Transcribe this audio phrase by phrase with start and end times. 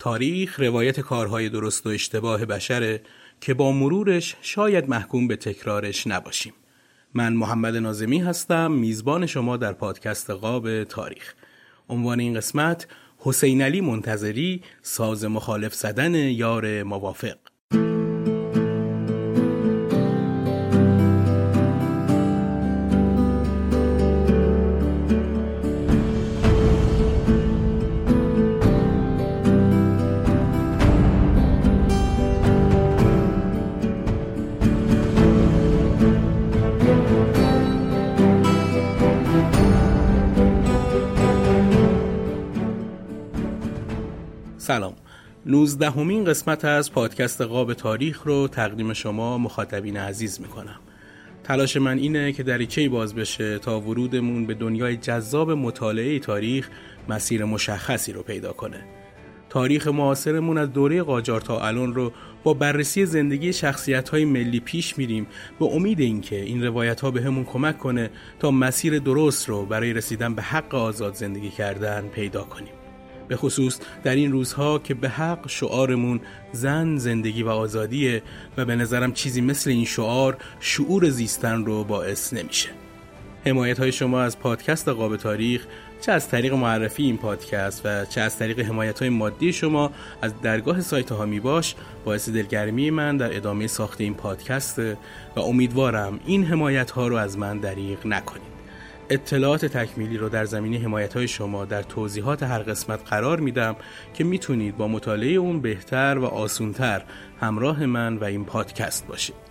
[0.00, 3.00] تاریخ روایت کارهای درست و اشتباه بشره
[3.40, 6.52] که با مرورش شاید محکوم به تکرارش نباشیم.
[7.14, 11.34] من محمد نازمی هستم میزبان شما در پادکست قاب تاریخ.
[11.88, 12.86] عنوان این قسمت
[13.18, 17.36] حسین علی منتظری ساز مخالف زدن یار موافق
[45.50, 50.80] 19 همین قسمت از پادکست قاب تاریخ رو تقدیم شما مخاطبین عزیز می‌کنم.
[51.44, 56.68] تلاش من اینه که دریچه‌ای باز بشه تا ورودمون به دنیای جذاب مطالعه تاریخ
[57.08, 58.84] مسیر مشخصی رو پیدا کنه.
[59.48, 62.12] تاریخ معاصرمون از دوره قاجار تا الان رو
[62.42, 65.26] با بررسی زندگی شخصیت های ملی پیش میریم
[65.58, 69.92] به امید اینکه این روایت ها به همون کمک کنه تا مسیر درست رو برای
[69.92, 72.79] رسیدن به حق آزاد زندگی کردن پیدا کنیم.
[73.30, 76.20] به خصوص در این روزها که به حق شعارمون
[76.52, 78.22] زن زندگی و آزادیه
[78.56, 82.68] و به نظرم چیزی مثل این شعار شعور زیستن رو باعث نمیشه.
[83.46, 85.66] حمایت های شما از پادکست قاب تاریخ
[86.00, 89.90] چه از طریق معرفی این پادکست و چه از طریق حمایت های مادی شما
[90.22, 91.74] از درگاه سایت ها می باش
[92.04, 94.78] باعث دلگرمی من در ادامه ساخت این پادکست
[95.36, 98.49] و امیدوارم این حمایت ها رو از من دریغ نکنید.
[99.10, 103.76] اطلاعات تکمیلی رو در زمینه حمایت های شما در توضیحات هر قسمت قرار میدم
[104.14, 107.02] که می‌تونید با مطالعه اون بهتر و آسونتر
[107.40, 109.50] همراه من و این پادکست باشید.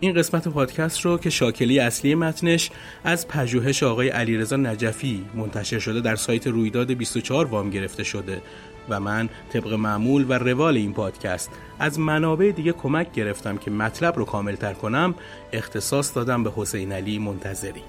[0.00, 2.70] این قسمت پادکست رو که شاکلی اصلی متنش
[3.04, 8.42] از پژوهش آقای علیرضا نجفی منتشر شده در سایت رویداد 24 وام گرفته شده
[8.88, 14.16] و من طبق معمول و روال این پادکست از منابع دیگه کمک گرفتم که مطلب
[14.16, 15.14] رو کاملتر کنم
[15.52, 17.82] اختصاص دادم به حسین علی منتظری.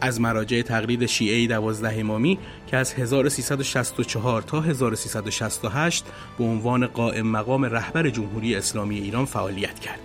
[0.00, 6.04] از مراجع تقلید شیعه دوازده امامی که از 1364 تا 1368
[6.38, 10.00] به عنوان قائم مقام رهبر جمهوری اسلامی ایران فعالیت کرد.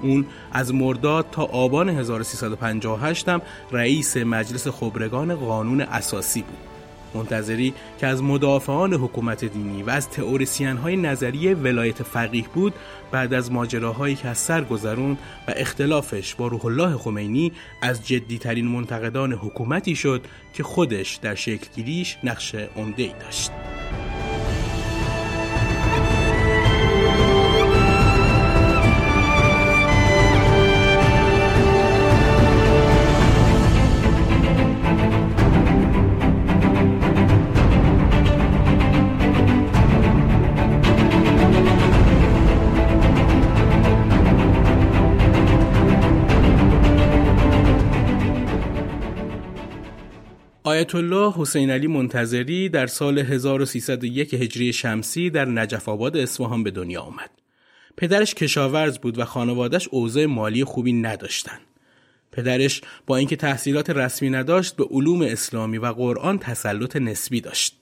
[0.00, 6.77] اون از مرداد تا آبان 1358 هم رئیس مجلس خبرگان قانون اساسی بود.
[7.14, 12.74] منتظری که از مدافعان حکومت دینی و از تئوریسین های نظری ولایت فقیه بود
[13.10, 15.12] بعد از ماجراهایی که از سر گذرون
[15.48, 17.52] و اختلافش با روح الله خمینی
[17.82, 20.24] از جدیترین منتقدان حکومتی شد
[20.54, 23.50] که خودش در شکلگیریش نقش عمده داشت.
[50.78, 56.70] آیت الله حسین علی منتظری در سال 1301 هجری شمسی در نجف آباد اصفهان به
[56.70, 57.30] دنیا آمد.
[57.96, 61.60] پدرش کشاورز بود و خانوادش اوضاع مالی خوبی نداشتند.
[62.32, 67.76] پدرش با اینکه تحصیلات رسمی نداشت به علوم اسلامی و قرآن تسلط نسبی داشت.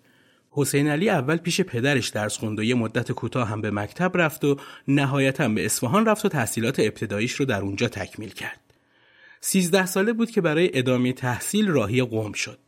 [0.50, 4.44] حسین علی اول پیش پدرش درس خوند و یه مدت کوتاه هم به مکتب رفت
[4.44, 4.56] و
[4.88, 8.60] نهایتا به اصفهان رفت و تحصیلات ابتداییش رو در اونجا تکمیل کرد.
[9.40, 12.65] سیزده ساله بود که برای ادامه تحصیل راهی قوم شد.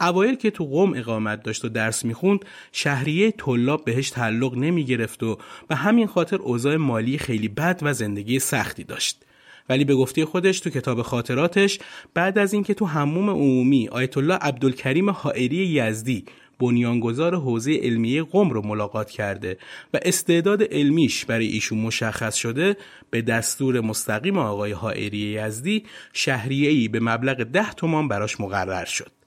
[0.00, 5.22] اوایل که تو قوم اقامت داشت و درس می‌خوند شهریه طلاب بهش تعلق نمی گرفت
[5.22, 9.24] و به همین خاطر اوضاع مالی خیلی بد و زندگی سختی داشت.
[9.68, 11.78] ولی به گفته خودش تو کتاب خاطراتش
[12.14, 16.24] بعد از اینکه تو حموم عمومی آیت الله عبدالکریم حائری یزدی
[16.60, 19.58] بنیانگذار حوزه علمیه قم رو ملاقات کرده
[19.94, 22.76] و استعداد علمیش برای ایشون مشخص شده
[23.10, 29.17] به دستور مستقیم آقای حائری یزدی شهریه‌ای به مبلغ ده تومان براش مقرر شد.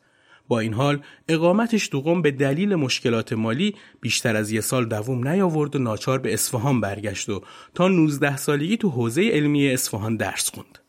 [0.51, 5.27] با این حال اقامتش تو قم به دلیل مشکلات مالی بیشتر از یه سال دووم
[5.27, 7.41] نیاورد و ناچار به اصفهان برگشت و
[7.73, 10.79] تا 19 سالگی تو حوزه علمی اصفهان درس خوند.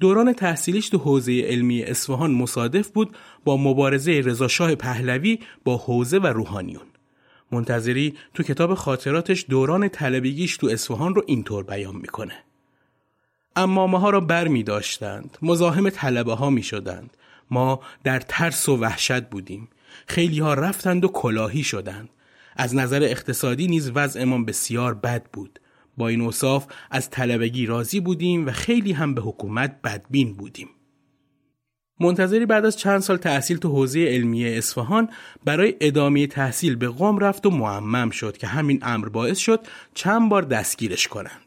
[0.00, 6.26] دوران تحصیلیش تو حوزه علمی اصفهان مصادف بود با مبارزه رضاشاه پهلوی با حوزه و
[6.26, 6.86] روحانیون.
[7.52, 12.44] منتظری تو کتاب خاطراتش دوران طلبگیش تو اصفهان رو اینطور بیان می‌کنه.
[13.56, 15.38] اما ها را بر می داشتند.
[15.42, 17.16] مزاحم طلبه ها می شدند.
[17.50, 19.68] ما در ترس و وحشت بودیم.
[20.06, 22.08] خیلی ها رفتند و کلاهی شدند.
[22.56, 25.60] از نظر اقتصادی نیز وضعمان بسیار بد بود.
[25.96, 30.68] با این اوصاف از طلبگی راضی بودیم و خیلی هم به حکومت بدبین بودیم.
[32.00, 35.08] منتظری بعد از چند سال تحصیل تو حوزه علمیه اصفهان
[35.44, 39.60] برای ادامه تحصیل به قوم رفت و معمم شد که همین امر باعث شد
[39.94, 41.40] چند بار دستگیرش کنند.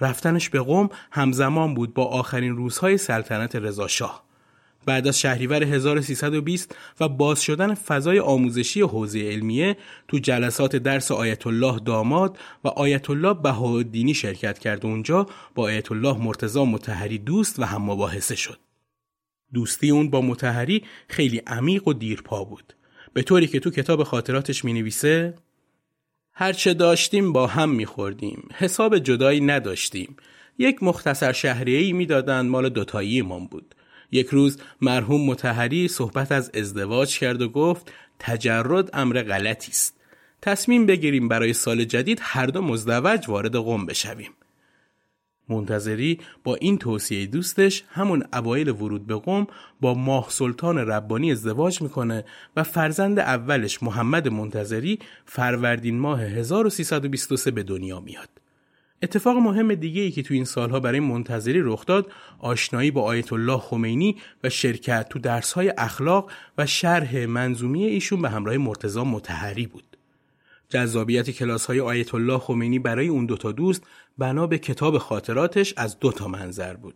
[0.00, 4.24] رفتنش به قوم همزمان بود با آخرین روزهای سلطنت رضا شاه.
[4.84, 9.76] بعد از شهریور 1320 و باز شدن فضای آموزشی حوزه علمیه
[10.08, 15.92] تو جلسات درس آیت الله داماد و آیت الله بهاءالدینی شرکت کرد اونجا با آیت
[15.92, 18.58] الله مرتضی متحری دوست و هم مباحثه شد.
[19.54, 22.74] دوستی اون با متحری خیلی عمیق و دیرپا بود.
[23.12, 25.34] به طوری که تو کتاب خاطراتش می نویسه
[26.32, 28.48] هرچه داشتیم با هم می خوردیم.
[28.54, 30.16] حساب جدایی نداشتیم.
[30.58, 33.74] یک مختصر شهریهی می‌دادند مال دوتایی من بود.
[34.14, 39.94] یک روز مرحوم متحری صحبت از ازدواج کرد و گفت تجرد امر غلطی است.
[40.42, 44.30] تصمیم بگیریم برای سال جدید هر دو مزدوج وارد قم بشویم.
[45.48, 49.46] منتظری با این توصیه دوستش همون اوایل ورود به قم
[49.80, 52.24] با ماه سلطان ربانی ازدواج می‌کنه
[52.56, 58.43] و فرزند اولش محمد منتظری فروردین ماه 1323 به دنیا میاد.
[59.04, 63.32] اتفاق مهم دیگه ای که تو این سالها برای منتظری رخ داد آشنایی با آیت
[63.32, 69.66] الله خمینی و شرکت تو درسهای اخلاق و شرح منظومی ایشون به همراه مرتضی متحری
[69.66, 69.96] بود.
[70.68, 73.82] جذابیت کلاس های آیت الله خمینی برای اون دوتا دوست
[74.18, 76.94] بنا به کتاب خاطراتش از دو تا منظر بود.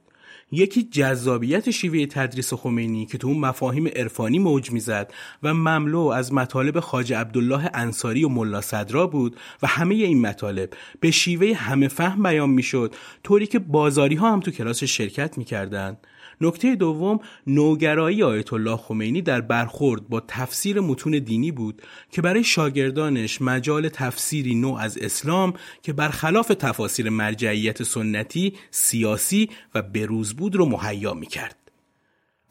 [0.52, 5.12] یکی جذابیت شیوه تدریس خمینی که تو اون مفاهیم عرفانی موج می‌زد
[5.42, 10.70] و مملو از مطالب خاج عبدالله انصاری و ملا صدرا بود و همه این مطالب
[11.00, 16.06] به شیوه همه فهم بیان می‌شد طوری که بازاری ها هم تو کلاس شرکت می‌کردند
[16.40, 22.44] نکته دوم نوگرایی آیت الله خمینی در برخورد با تفسیر متون دینی بود که برای
[22.44, 30.56] شاگردانش مجال تفسیری نو از اسلام که برخلاف تفاسیر مرجعیت سنتی سیاسی و بروز بود
[30.56, 31.56] رو مهیا می کرد.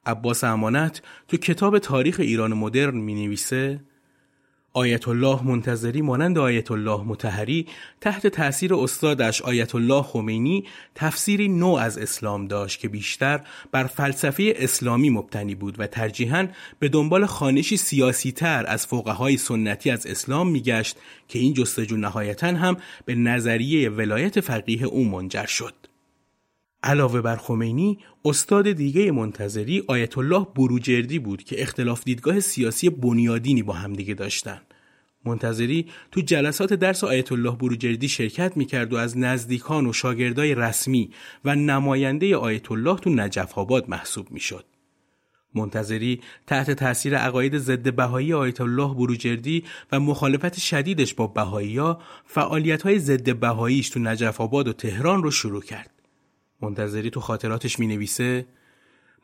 [0.06, 3.80] عباس امانت تو کتاب تاریخ ایران مدرن می نویسه
[4.78, 7.68] آیت الله منتظری مانند آیت الله متحری
[8.02, 10.66] تحت تأثیر استادش آیت الله خمینی
[10.96, 13.42] تفسیری نو از اسلام داشت که بیشتر
[13.72, 16.48] بر فلسفه اسلامی مبتنی بود و ترجیحاً
[16.80, 22.48] به دنبال خانشی سیاسی تر از فقهای سنتی از اسلام میگشت که این جستجو نهایتا
[22.48, 25.74] هم به نظریه ولایت فقیه او منجر شد.
[26.84, 33.64] علاوه بر خمینی استاد دیگه منتظری آیت الله بروجردی بود که اختلاف دیدگاه سیاسی بنیادینی
[33.64, 34.62] با همدیگه داشتن
[35.28, 41.12] منتظری تو جلسات درس آیت الله بروجردی شرکت می‌کرد و از نزدیکان و شاگردای رسمی
[41.46, 44.66] و نماینده آیت الله تو نجف آباد محسوب می‌شد.
[45.56, 52.02] منتظری تحت تاثیر عقاید ضد بهایی آیت الله بروجردی و مخالفت شدیدش با بهایی ها
[52.26, 55.92] فعالیت های ضد بهاییش تو نجف آباد و تهران رو شروع کرد.
[56.62, 58.46] منتظری تو خاطراتش می نویسه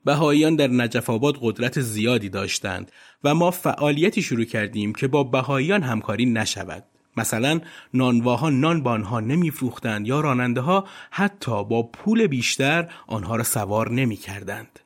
[0.05, 2.91] بهاییان در نجف آباد قدرت زیادی داشتند
[3.23, 6.83] و ما فعالیتی شروع کردیم که با بهاییان همکاری نشود.
[7.17, 7.61] مثلا
[7.93, 13.91] نانواها نان با آنها نمیفروختند یا راننده ها حتی با پول بیشتر آنها را سوار
[13.91, 14.79] نمی کردند.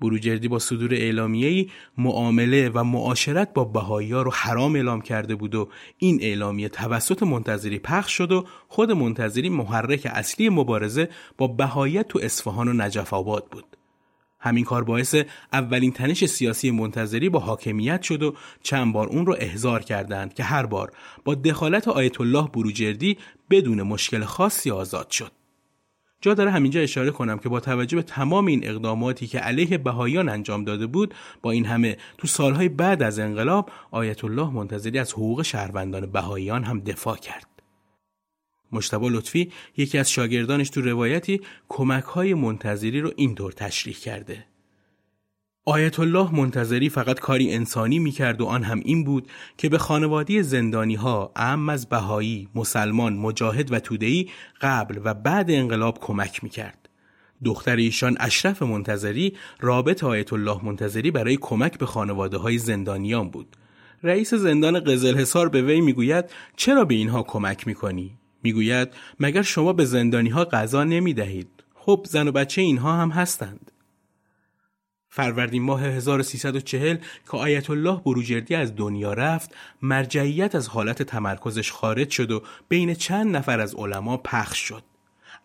[0.00, 5.68] بروجردی با صدور اعلامیه‌ای معامله و معاشرت با بهایی‌ها رو حرام اعلام کرده بود و
[5.98, 11.08] این اعلامیه توسط منتظری پخش شد و خود منتظری محرک اصلی مبارزه
[11.38, 13.73] با بهاییت تو اصفهان و نجف آباد بود.
[14.44, 15.16] همین کار باعث
[15.52, 20.42] اولین تنش سیاسی منتظری با حاکمیت شد و چند بار اون رو احضار کردند که
[20.42, 20.92] هر بار
[21.24, 23.18] با دخالت آیت الله بروجردی
[23.50, 25.32] بدون مشکل خاصی آزاد شد.
[26.20, 30.28] جا داره همینجا اشاره کنم که با توجه به تمام این اقداماتی که علیه بهاییان
[30.28, 35.12] انجام داده بود با این همه تو سالهای بعد از انقلاب آیت الله منتظری از
[35.12, 37.53] حقوق شهروندان بهاییان هم دفاع کرد
[38.74, 44.44] مشتبه لطفی یکی از شاگردانش تو روایتی کمک های منتظری رو اینطور تشریح کرده
[45.66, 49.28] آیت الله منتظری فقط کاری انسانی می‌کرد و آن هم این بود
[49.58, 55.50] که به خانوادی زندانی ها اهم از بهایی، مسلمان، مجاهد و تودهی قبل و بعد
[55.50, 56.88] انقلاب کمک می‌کرد.
[57.44, 63.56] دختر ایشان اشرف منتظری رابط آیت الله منتظری برای کمک به خانواده های زندانیان بود.
[64.02, 66.24] رئیس زندان قزل به وی می‌گوید
[66.56, 68.88] چرا به اینها کمک می‌کنی؟ می‌گوید
[69.20, 73.70] مگر شما به زندانی ها غذا نمی دهید؟ خب زن و بچه اینها هم هستند.
[75.08, 76.96] فروردین ماه 1340
[77.30, 82.94] که آیت الله بروجردی از دنیا رفت مرجعیت از حالت تمرکزش خارج شد و بین
[82.94, 84.82] چند نفر از علما پخش شد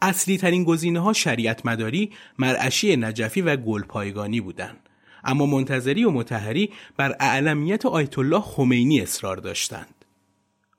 [0.02, 4.90] اصلی ترین گزینه ها شریعت مداری، مرعشی نجفی و گلپایگانی بودند.
[5.24, 9.99] اما منتظری و متحری بر اعلمیت آیت الله خمینی اصرار داشتند.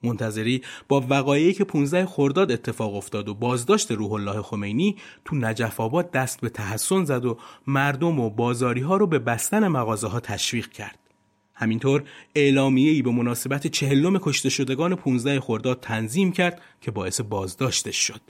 [0.03, 5.81] منتظری با وقایعی که 15 خرداد اتفاق افتاد و بازداشت روح الله خمینی تو نجف
[5.81, 10.21] آباد دست به تحسن زد و مردم و بازاری ها رو به بستن مغازه ها
[10.21, 10.99] تشویق کرد.
[11.55, 12.05] همینطور
[12.35, 18.21] اعلامیه ای به مناسبت چهلم کشته شدگان 15 خرداد تنظیم کرد که باعث بازداشتش شد.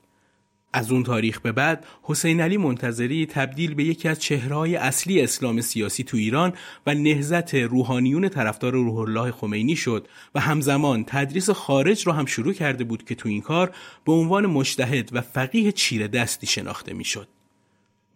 [0.73, 5.61] از اون تاریخ به بعد حسین علی منتظری تبدیل به یکی از چهرهای اصلی اسلام
[5.61, 6.53] سیاسی تو ایران
[6.87, 12.53] و نهزت روحانیون طرفدار روح الله خمینی شد و همزمان تدریس خارج رو هم شروع
[12.53, 13.75] کرده بود که تو این کار
[14.05, 17.29] به عنوان مشتهد و فقیه چیره دستی شناخته می‌شد.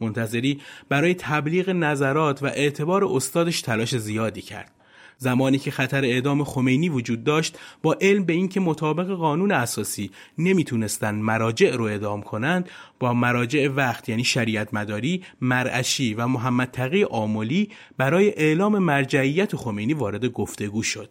[0.01, 4.73] منتظری برای تبلیغ نظرات و اعتبار استادش تلاش زیادی کرد.
[5.19, 11.15] زمانی که خطر اعدام خمینی وجود داشت با علم به اینکه مطابق قانون اساسی نمی‌تونستن
[11.15, 17.71] مراجع رو اعدام کنند با مراجع وقت یعنی شریعت مداری مرعشی و محمد تقی آمولی
[17.97, 21.11] برای اعلام مرجعیت خمینی وارد گفتگو شد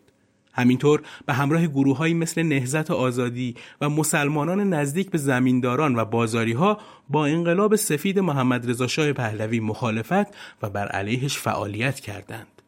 [0.54, 6.78] همینطور به همراه گروههایی مثل نهزت آزادی و مسلمانان نزدیک به زمینداران و بازاری ها
[7.10, 10.28] با انقلاب سفید محمد رضا شاه پهلوی مخالفت
[10.62, 12.63] و بر علیهش فعالیت کردند.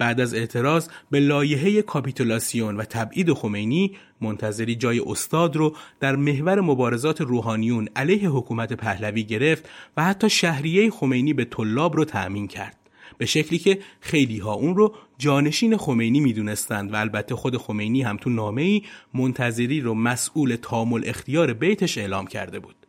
[0.00, 6.60] بعد از اعتراض به لایحه کاپیتولاسیون و تبعید خمینی منتظری جای استاد رو در محور
[6.60, 12.76] مبارزات روحانیون علیه حکومت پهلوی گرفت و حتی شهریه خمینی به طلاب رو تأمین کرد.
[13.18, 18.16] به شکلی که خیلی ها اون رو جانشین خمینی می‌دونستند و البته خود خمینی هم
[18.16, 18.82] تو نامه ای
[19.14, 22.79] منتظری رو مسئول تامل اختیار بیتش اعلام کرده بود.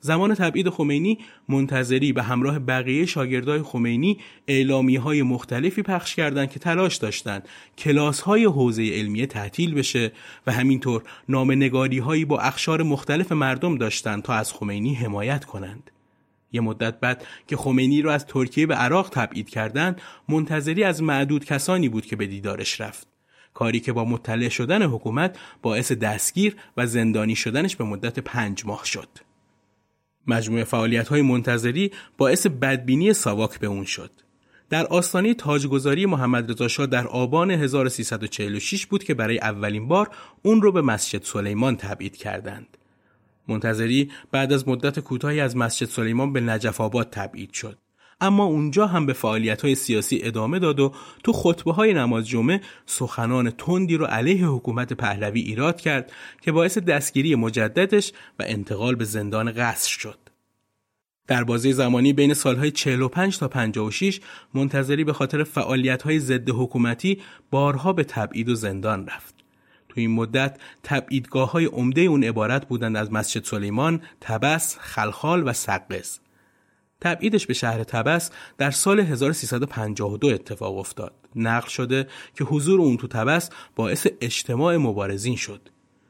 [0.00, 6.58] زمان تبعید خمینی منتظری به همراه بقیه شاگردای خمینی اعلامی های مختلفی پخش کردند که
[6.58, 10.12] تلاش داشتند کلاس های حوزه علمیه تعطیل بشه
[10.46, 15.90] و همینطور نگاری هایی با اخشار مختلف مردم داشتند تا از خمینی حمایت کنند.
[16.52, 21.44] یه مدت بعد که خمینی رو از ترکیه به عراق تبعید کردند منتظری از معدود
[21.44, 23.08] کسانی بود که به دیدارش رفت.
[23.54, 28.84] کاری که با مطلع شدن حکومت باعث دستگیر و زندانی شدنش به مدت پنج ماه
[28.84, 29.27] شد.
[30.28, 34.10] مجموعه فعالیت های منتظری باعث بدبینی ساواک به اون شد.
[34.70, 40.10] در آستانه تاجگذاری محمد رضا شاه در آبان 1346 بود که برای اولین بار
[40.42, 42.76] اون رو به مسجد سلیمان تبعید کردند.
[43.48, 47.78] منتظری بعد از مدت کوتاهی از مسجد سلیمان به نجف آباد تبعید شد.
[48.20, 50.94] اما اونجا هم به فعالیت های سیاسی ادامه داد و
[51.24, 56.78] تو خطبه های نماز جمعه سخنان تندی رو علیه حکومت پهلوی ایراد کرد که باعث
[56.78, 60.18] دستگیری مجددش و انتقال به زندان قصر شد.
[61.26, 64.20] در بازی زمانی بین سالهای 45 تا 56
[64.54, 65.46] منتظری به خاطر
[66.04, 67.20] های ضد حکومتی
[67.50, 69.34] بارها به تبعید و زندان رفت.
[69.88, 75.52] تو این مدت تبعیدگاه های عمده اون عبارت بودند از مسجد سلیمان، تبس، خلخال و
[75.52, 76.18] سقز.
[77.00, 81.14] تبعیدش به شهر تبس در سال 1352 اتفاق افتاد.
[81.36, 85.68] نقل شده که حضور اون تو تبس باعث اجتماع مبارزین شد.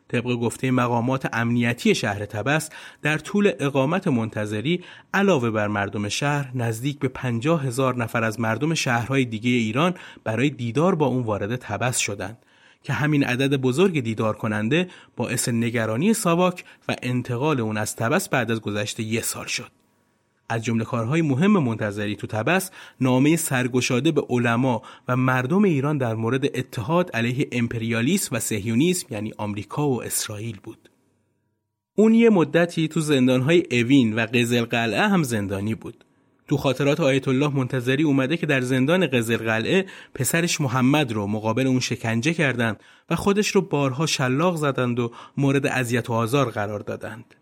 [0.09, 2.71] طبق گفته مقامات امنیتی شهر تبس
[3.02, 8.75] در طول اقامت منتظری علاوه بر مردم شهر نزدیک به پنجاه هزار نفر از مردم
[8.75, 12.38] شهرهای دیگه ایران برای دیدار با اون وارد تبس شدند
[12.83, 18.50] که همین عدد بزرگ دیدار کننده باعث نگرانی ساواک و انتقال اون از تبس بعد
[18.50, 19.77] از گذشته یه سال شد.
[20.49, 26.14] از جمله کارهای مهم منتظری تو تبس نامه سرگشاده به علما و مردم ایران در
[26.14, 30.90] مورد اتحاد علیه امپریالیسم و سهیونیسم یعنی آمریکا و اسرائیل بود.
[31.95, 36.05] اون یه مدتی تو زندانهای اوین و قزل قلعه هم زندانی بود.
[36.49, 41.67] تو خاطرات آیت الله منتظری اومده که در زندان قزل قلعه پسرش محمد رو مقابل
[41.67, 46.81] اون شکنجه کردند و خودش رو بارها شلاق زدند و مورد اذیت و آزار قرار
[46.81, 47.35] دادند.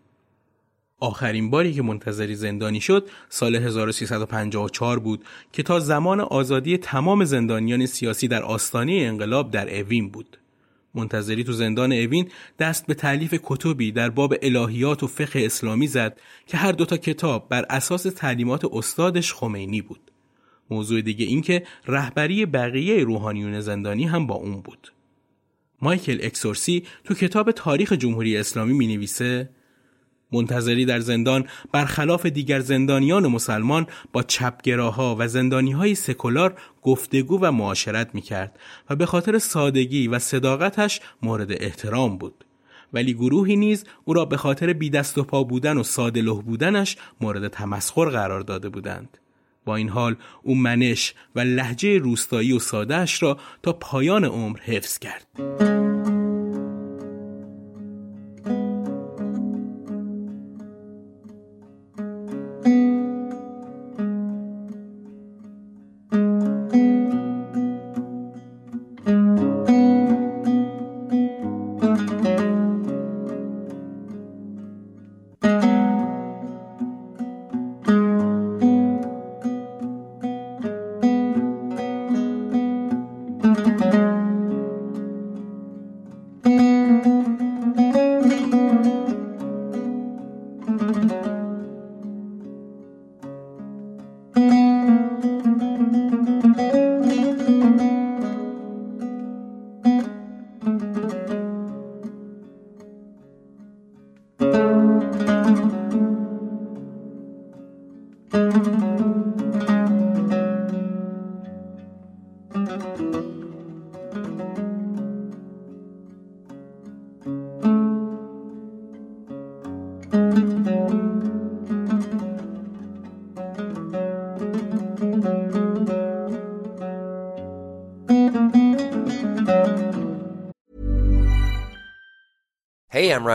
[1.00, 7.86] آخرین باری که منتظری زندانی شد سال 1354 بود که تا زمان آزادی تمام زندانیان
[7.86, 10.38] سیاسی در آستانه انقلاب در اوین بود.
[10.94, 16.20] منتظری تو زندان اوین دست به تعلیف کتبی در باب الهیات و فقه اسلامی زد
[16.46, 20.00] که هر دوتا کتاب بر اساس تعلیمات استادش خمینی بود.
[20.70, 24.92] موضوع دیگه این که رهبری بقیه روحانیون زندانی هم با اون بود.
[25.82, 29.48] مایکل اکسورسی تو کتاب تاریخ جمهوری اسلامی می نویسه
[30.32, 37.52] منتظری در زندان برخلاف دیگر زندانیان مسلمان با چپگراها و زندانی های سکولار گفتگو و
[37.52, 38.58] معاشرت می کرد
[38.90, 42.44] و به خاطر سادگی و صداقتش مورد احترام بود.
[42.92, 46.96] ولی گروهی نیز او را به خاطر بی دست و پا بودن و ساده بودنش
[47.20, 49.18] مورد تمسخر قرار داده بودند.
[49.64, 54.98] با این حال او منش و لحجه روستایی و سادهش را تا پایان عمر حفظ
[54.98, 55.26] کرد.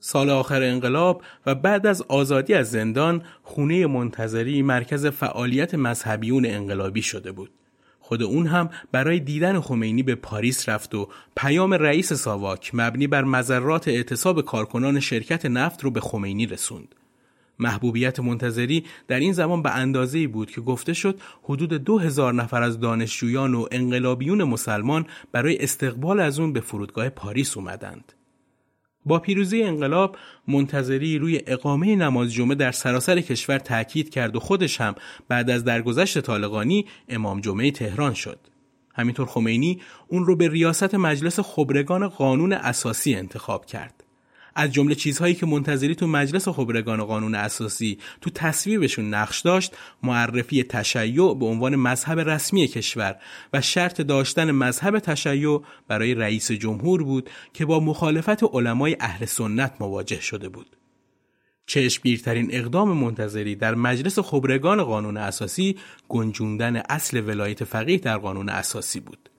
[0.00, 7.02] سال آخر انقلاب و بعد از آزادی از زندان خونه منتظری مرکز فعالیت مذهبیون انقلابی
[7.02, 7.50] شده بود.
[8.00, 13.24] خود اون هم برای دیدن خمینی به پاریس رفت و پیام رئیس ساواک مبنی بر
[13.24, 16.94] مذرات اعتصاب کارکنان شرکت نفت رو به خمینی رسوند.
[17.58, 22.62] محبوبیت منتظری در این زمان به اندازه بود که گفته شد حدود دو هزار نفر
[22.62, 28.12] از دانشجویان و انقلابیون مسلمان برای استقبال از اون به فرودگاه پاریس اومدند.
[29.06, 30.16] با پیروزی انقلاب
[30.48, 34.94] منتظری روی اقامه نماز جمعه در سراسر کشور تاکید کرد و خودش هم
[35.28, 38.38] بعد از درگذشت طالقانی امام جمعه تهران شد.
[38.94, 44.05] همینطور خمینی اون رو به ریاست مجلس خبرگان قانون اساسی انتخاب کرد.
[44.56, 50.62] از جمله چیزهایی که منتظری تو مجلس خبرگان قانون اساسی تو تصویبشون نقش داشت معرفی
[50.62, 53.16] تشیع به عنوان مذهب رسمی کشور
[53.52, 59.72] و شرط داشتن مذهب تشیع برای رئیس جمهور بود که با مخالفت علمای اهل سنت
[59.80, 60.76] مواجه شده بود.
[61.66, 65.76] چشمگیرترین اقدام منتظری در مجلس خبرگان قانون اساسی
[66.08, 69.30] گنجوندن اصل ولایت فقیه در قانون اساسی بود.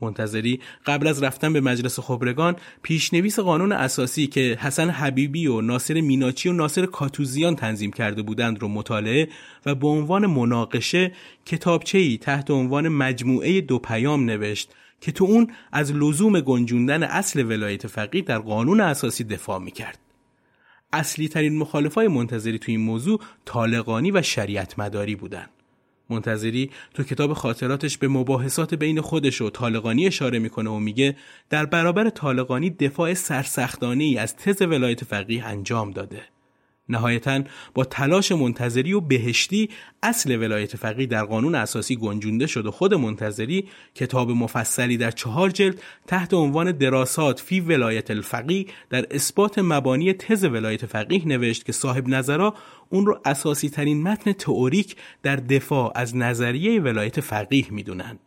[0.00, 6.00] منتظری قبل از رفتن به مجلس خبرگان پیشنویس قانون اساسی که حسن حبیبی و ناصر
[6.00, 9.28] میناچی و ناصر کاتوزیان تنظیم کرده بودند رو مطالعه
[9.66, 11.12] و به عنوان مناقشه
[11.46, 17.86] کتابچه‌ای تحت عنوان مجموعه دو پیام نوشت که تو اون از لزوم گنجوندن اصل ولایت
[17.86, 19.98] فقیه در قانون اساسی دفاع می‌کرد.
[20.92, 25.50] اصلی ترین مخالفای منتظری تو این موضوع طالقانی و شریعت مداری بودند.
[26.10, 31.16] منتظری تو کتاب خاطراتش به مباحثات بین خودش و طالقانی اشاره می‌کنه و میگه
[31.50, 36.35] در برابر طالقانی دفاع سرسختانه ای از تز ولایت فقیه انجام داده.
[36.88, 37.42] نهایتا
[37.74, 39.70] با تلاش منتظری و بهشتی
[40.02, 45.50] اصل ولایت فقیه در قانون اساسی گنجونده شد و خود منتظری کتاب مفصلی در چهار
[45.50, 51.72] جلد تحت عنوان دراسات فی ولایت الفقیه در اثبات مبانی تز ولایت فقیه نوشت که
[51.72, 52.54] صاحب نظرها
[52.88, 58.25] اون رو اساسی ترین متن تئوریک در دفاع از نظریه ولایت فقیه می‌دونند.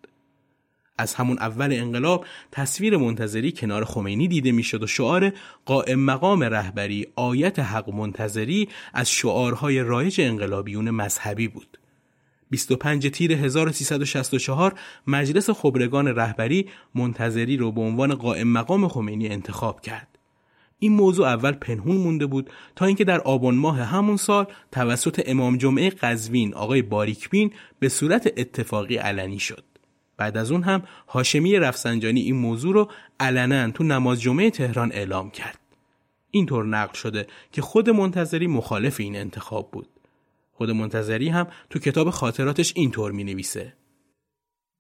[0.99, 5.33] از همون اول انقلاب تصویر منتظری کنار خمینی دیده می‌شد و شعار
[5.65, 11.79] قائم مقام رهبری آیت حق منتظری از شعارهای رایج انقلابیون مذهبی بود.
[12.49, 20.07] 25 تیر 1364 مجلس خبرگان رهبری منتظری رو به عنوان قائم مقام خمینی انتخاب کرد.
[20.79, 25.57] این موضوع اول پنهون مونده بود تا اینکه در آبان ماه همون سال توسط امام
[25.57, 29.68] جمعه قزوین آقای باریکبین به صورت اتفاقی علنی شد.
[30.19, 35.32] بعد از اون هم هاشمی رفسنجانی این موضوع رو علنا تو نماز جمعه تهران اعلام
[35.32, 35.60] کرد.
[36.32, 39.88] اینطور نقل شده که خود منتظری مخالف این انتخاب بود.
[40.51, 43.73] خود منتظری هم تو کتاب خاطراتش اینطور می نویسه.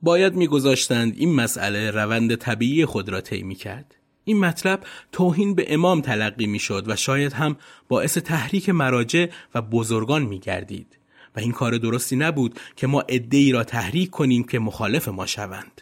[0.01, 3.95] باید میگذاشتند این مسئله روند طبیعی خود را طی کرد.
[4.23, 9.25] این مطلب توهین به امام تلقی می شد و شاید هم باعث تحریک مراجع
[9.55, 10.98] و بزرگان می گردید.
[11.35, 15.81] و این کار درستی نبود که ما ای را تحریک کنیم که مخالف ما شوند.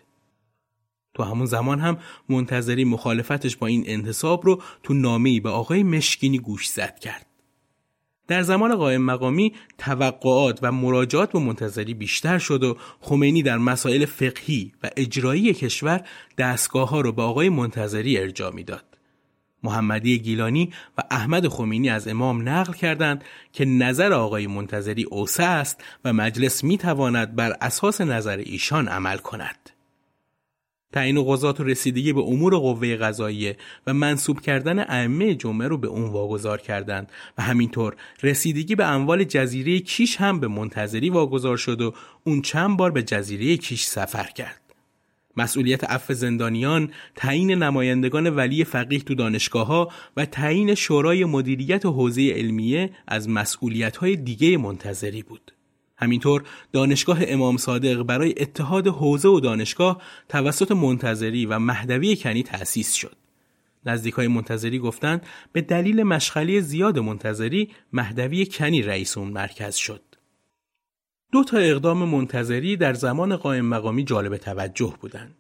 [1.14, 1.98] تو همون زمان هم
[2.30, 7.26] منتظری مخالفتش با این انتصاب رو تو نامه‌ای به آقای مشکینی گوش زد کرد.
[8.28, 14.06] در زمان قائم مقامی توقعات و مراجعات به منتظری بیشتر شد و خمینی در مسائل
[14.06, 16.08] فقهی و اجرایی کشور
[16.38, 18.97] دستگاه ها رو به آقای منتظری ارجا می‌داد.
[19.64, 25.84] محمدی گیلانی و احمد خمینی از امام نقل کردند که نظر آقای منتظری اوسع است
[26.06, 29.70] و مجلس می تواند بر اساس نظر ایشان عمل کند.
[30.94, 35.88] تعیین قضات و رسیدگی به امور قوه قضاییه و منصوب کردن ائمه جمعه رو به
[35.88, 41.82] اون واگذار کردند و همینطور رسیدگی به اموال جزیره کیش هم به منتظری واگذار شد
[41.82, 41.94] و
[42.24, 44.67] اون چند بار به جزیره کیش سفر کرد.
[45.38, 51.92] مسئولیت عفو زندانیان، تعیین نمایندگان ولی فقیه تو دانشگاه ها و تعیین شورای مدیریت و
[51.92, 55.52] حوزه علمیه از مسئولیت های دیگه منتظری بود.
[55.98, 62.94] همینطور دانشگاه امام صادق برای اتحاد حوزه و دانشگاه توسط منتظری و مهدوی کنی تأسیس
[62.94, 63.16] شد.
[63.86, 70.02] نزدیکای منتظری گفتند به دلیل مشغلی زیاد منتظری مهدوی کنی رئیس اون مرکز شد.
[71.32, 75.36] دو تا اقدام منتظری در زمان قائم مقامی جالب توجه بودند.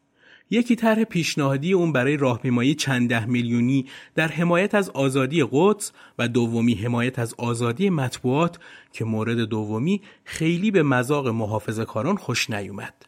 [0.49, 6.27] یکی طرح پیشنهادی اون برای راهپیمایی چند ده میلیونی در حمایت از آزادی قدس و
[6.27, 8.59] دومی حمایت از آزادی مطبوعات
[8.93, 13.05] که مورد دومی خیلی به مذاق محافظه کاران خوش نیومد.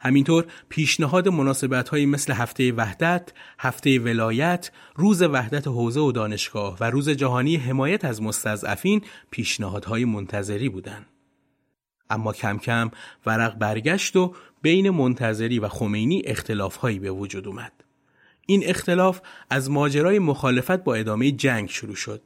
[0.00, 7.08] همینطور پیشنهاد مناسبت مثل هفته وحدت، هفته ولایت، روز وحدت حوزه و دانشگاه و روز
[7.08, 11.06] جهانی حمایت از مستضعفین پیشنهادهای منتظری بودند.
[12.10, 12.90] اما کم کم
[13.26, 17.72] ورق برگشت و بین منتظری و خمینی اختلافهایی به وجود اومد.
[18.46, 19.20] این اختلاف
[19.50, 22.22] از ماجرای مخالفت با ادامه جنگ شروع شد.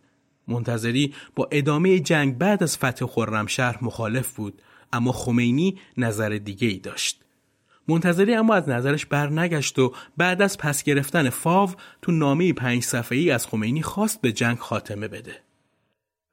[0.49, 6.79] منتظری با ادامه جنگ بعد از فتح خرمشهر مخالف بود اما خمینی نظر دیگه ای
[6.79, 7.21] داشت.
[7.89, 11.71] منتظری اما از نظرش بر نگشت و بعد از پس گرفتن فاو
[12.03, 15.43] تو نامه پنج صفحه‌ای از خمینی خواست به جنگ خاتمه بده.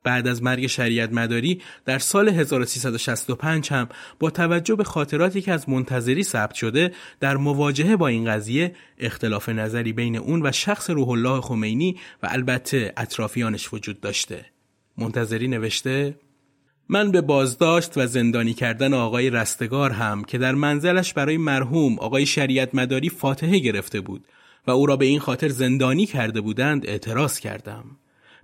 [0.04, 5.70] بعد از مرگ شریعت مداری در سال 1365 هم با توجه به خاطراتی که از
[5.70, 11.10] منتظری ثبت شده در مواجهه با این قضیه اختلاف نظری بین اون و شخص روح
[11.10, 14.46] الله خمینی و البته اطرافیانش وجود داشته.
[14.98, 16.16] منتظری نوشته
[16.90, 22.26] من به بازداشت و زندانی کردن آقای رستگار هم که در منزلش برای مرحوم آقای
[22.26, 24.26] شریعت مداری فاتحه گرفته بود
[24.68, 27.86] و او را به این خاطر زندانی کرده بودند اعتراض کردم.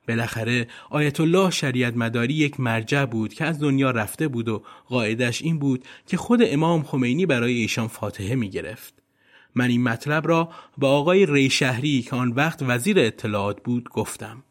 [0.08, 5.41] بالاخره آیت الله شریعت مداری یک مرجع بود که از دنیا رفته بود و قاعدش
[5.41, 8.93] این بود که خود امام خمینی برای ایشان فاتحه می گرفت.
[9.56, 14.43] من این مطلب را با آقای ری شهری که آن وقت وزیر اطلاعات بود گفتم.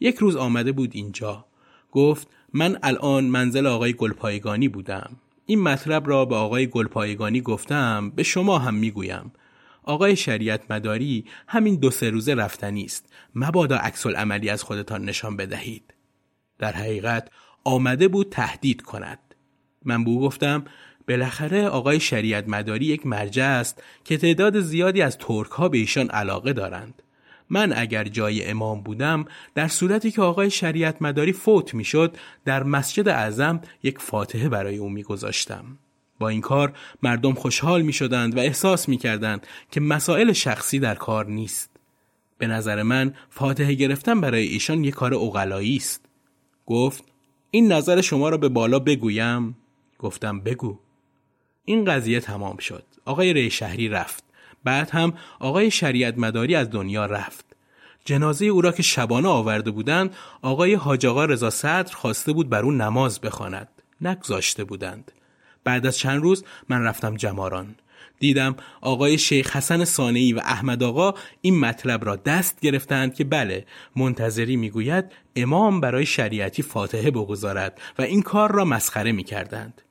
[0.00, 1.44] یک روز آمده بود اینجا.
[1.92, 5.16] گفت من الان منزل آقای گلپایگانی بودم.
[5.46, 9.32] این مطلب را به آقای گلپایگانی گفتم به شما هم می‌گویم
[9.82, 13.12] آقای شریعت مداری همین دو سه روزه رفتنی است.
[13.34, 15.94] مبادا عکس عملی از خودتان نشان بدهید.
[16.58, 17.28] در حقیقت
[17.64, 19.18] آمده بود تهدید کند.
[19.84, 20.64] من بو گفتم
[21.08, 26.10] بالاخره آقای شریعت مداری یک مرجع است که تعداد زیادی از ترک ها به ایشان
[26.10, 27.02] علاقه دارند.
[27.50, 33.08] من اگر جای امام بودم در صورتی که آقای شریعت مداری فوت می‌شد در مسجد
[33.08, 35.64] اعظم یک فاتحه برای او میگذاشتم.
[36.20, 40.94] با این کار مردم خوشحال می شدند و احساس می کردند که مسائل شخصی در
[40.94, 41.70] کار نیست.
[42.38, 46.04] به نظر من فاتحه گرفتن برای ایشان یک کار اغلایی است.
[46.66, 47.04] گفت
[47.50, 49.56] این نظر شما را به بالا بگویم؟
[49.98, 50.78] گفتم بگو.
[51.64, 52.84] این قضیه تمام شد.
[53.04, 54.24] آقای ری شهری رفت.
[54.64, 57.44] بعد هم آقای شریعت مداری از دنیا رفت.
[58.04, 62.62] جنازه او را که شبانه آورده بودند آقای حاج آقا رضا صدر خواسته بود بر
[62.62, 63.68] او نماز بخواند
[64.00, 65.12] نگذاشته بودند
[65.70, 67.74] بعد از چند روز من رفتم جماران
[68.18, 73.66] دیدم آقای شیخ حسن سانعی و احمد آقا این مطلب را دست گرفتند که بله
[73.96, 75.04] منتظری می‌گوید
[75.36, 79.82] امام برای شریعتی فاتحه بگذارد و این کار را مسخره می کردند.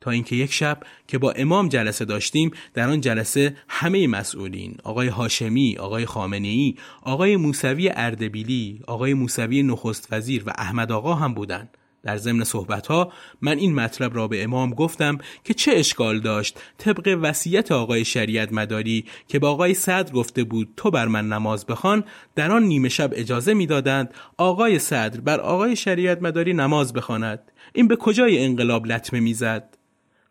[0.00, 5.08] تا اینکه یک شب که با امام جلسه داشتیم در آن جلسه همه مسئولین آقای
[5.08, 11.78] هاشمی، آقای خامنه آقای موسوی اردبیلی، آقای موسوی نخست وزیر و احمد آقا هم بودند.
[12.02, 12.44] در ضمن
[12.88, 18.04] ها من این مطلب را به امام گفتم که چه اشکال داشت طبق وصیت آقای
[18.04, 22.62] شریعت مداری که با آقای صدر گفته بود تو بر من نماز بخوان در آن
[22.62, 27.52] نیمه شب اجازه می‌دادند آقای صدر بر آقای شریعت مداری نماز بخواند.
[27.72, 29.76] این به کجای انقلاب لطمه می‌زد؟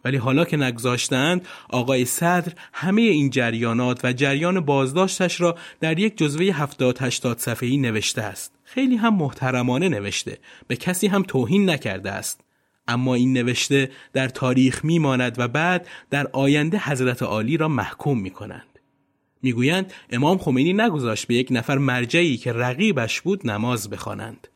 [0.05, 6.17] ولی حالا که نگذاشتند آقای صدر همه این جریانات و جریان بازداشتش را در یک
[6.17, 8.60] جزوه 70 80 صفحه‌ای نوشته است.
[8.73, 12.41] خیلی هم محترمانه نوشته به کسی هم توهین نکرده است
[12.87, 18.29] اما این نوشته در تاریخ میماند و بعد در آینده حضرت عالی را محکوم می
[18.29, 18.79] کنند.
[19.41, 24.47] می‌گویند امام خمینی نگذاشت به یک نفر مرجعی که رقیبش بود نماز بخوانند.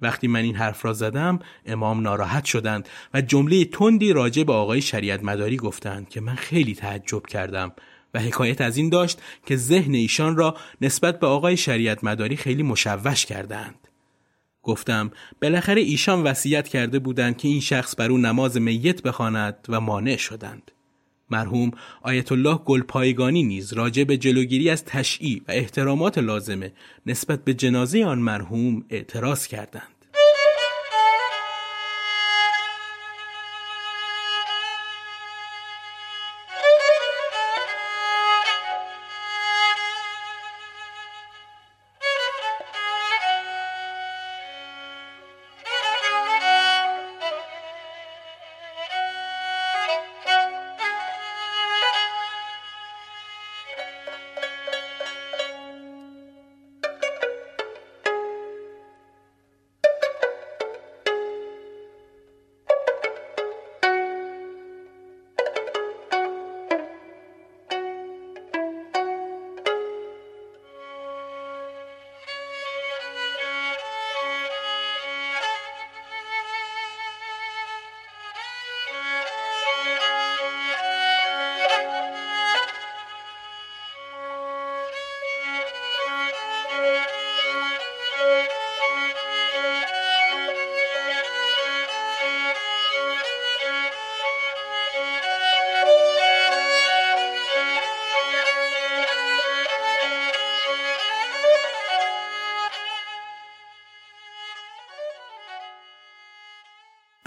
[0.00, 4.80] وقتی من این حرف را زدم امام ناراحت شدند و جمله تندی راجع به آقای
[4.80, 7.72] شریعت مداری گفتند که من خیلی تعجب کردم
[8.14, 12.62] و حکایت از این داشت که ذهن ایشان را نسبت به آقای شریعت مداری خیلی
[12.62, 13.88] مشوش کردند.
[14.62, 15.10] گفتم
[15.42, 20.16] بالاخره ایشان وصیت کرده بودند که این شخص بر او نماز میت بخواند و مانع
[20.16, 20.70] شدند.
[21.30, 21.70] مرحوم
[22.02, 26.72] آیت الله گلپایگانی نیز راجع به جلوگیری از تشییع و احترامات لازمه
[27.06, 29.97] نسبت به جنازه آن مرحوم اعتراض کردند.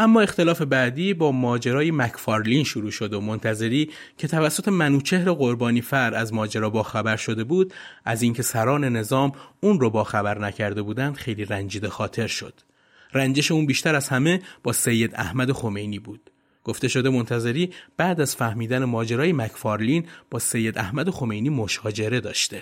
[0.01, 6.13] اما اختلاف بعدی با ماجرای مکفارلین شروع شد و منتظری که توسط منوچهر قربانی فر
[6.13, 7.73] از ماجرا با خبر شده بود
[8.05, 12.53] از اینکه سران نظام اون رو با خبر نکرده بودند خیلی رنجیده خاطر شد.
[13.13, 16.31] رنجش اون بیشتر از همه با سید احمد خمینی بود.
[16.63, 22.61] گفته شده منتظری بعد از فهمیدن ماجرای مکفارلین با سید احمد خمینی مشاجره داشته.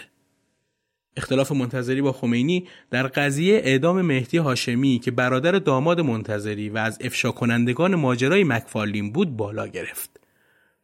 [1.17, 6.97] اختلاف منتظری با خمینی در قضیه اعدام مهدی هاشمی که برادر داماد منتظری و از
[7.01, 10.19] افشا کنندگان ماجرای مکفالین بود بالا گرفت.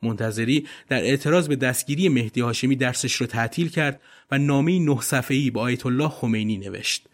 [0.01, 5.51] منتظری در اعتراض به دستگیری مهدی هاشمی درسش رو تعطیل کرد و نامه نه صفحه‌ای
[5.51, 7.07] با آیت الله خمینی نوشت.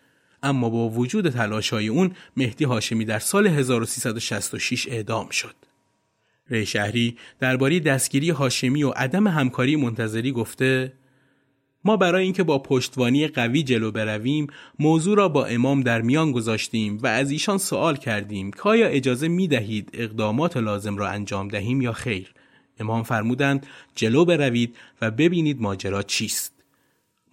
[0.43, 5.55] اما با وجود تلاش‌های اون مهدی هاشمی در سال 1366 اعدام شد.
[6.49, 10.93] ری شهری درباره دستگیری هاشمی و عدم همکاری منتظری گفته
[11.85, 14.47] ما برای اینکه با پشتوانی قوی جلو برویم
[14.79, 19.27] موضوع را با امام در میان گذاشتیم و از ایشان سوال کردیم که آیا اجازه
[19.27, 22.33] می دهید اقدامات لازم را انجام دهیم یا خیر
[22.79, 26.53] امام فرمودند جلو بروید و ببینید ماجرا چیست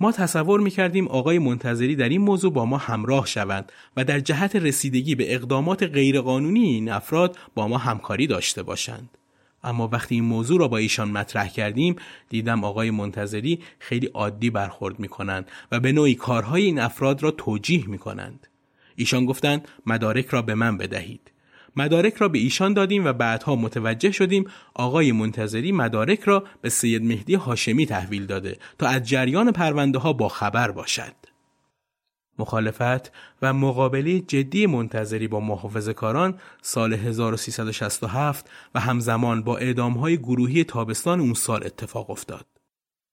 [0.00, 4.56] ما تصور می‌کردیم آقای منتظری در این موضوع با ما همراه شوند و در جهت
[4.56, 9.17] رسیدگی به اقدامات غیرقانونی این افراد با ما همکاری داشته باشند.
[9.64, 11.96] اما وقتی این موضوع را با ایشان مطرح کردیم
[12.28, 17.30] دیدم آقای منتظری خیلی عادی برخورد می کنند و به نوعی کارهای این افراد را
[17.30, 18.46] توجیه می کنند.
[18.96, 21.30] ایشان گفتند مدارک را به من بدهید.
[21.76, 24.44] مدارک را به ایشان دادیم و بعدها متوجه شدیم
[24.74, 30.12] آقای منتظری مدارک را به سید مهدی هاشمی تحویل داده تا از جریان پرونده ها
[30.12, 31.27] با خبر باشد.
[32.38, 39.58] مخالفت و مقابله جدی منتظری با محافظ کاران سال 1367 و همزمان با
[40.00, 42.46] های گروهی تابستان اون سال اتفاق افتاد.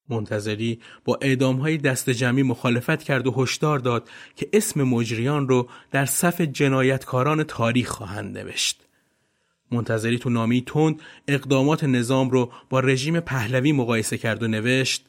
[0.09, 6.05] منتظری با های دست جمعی مخالفت کرد و هشدار داد که اسم مجریان رو در
[6.05, 8.81] صف جنایتکاران تاریخ خواهند نوشت.
[9.71, 15.05] منتظری تو نامی تند اقدامات نظام رو با رژیم پهلوی مقایسه کرد و نوشت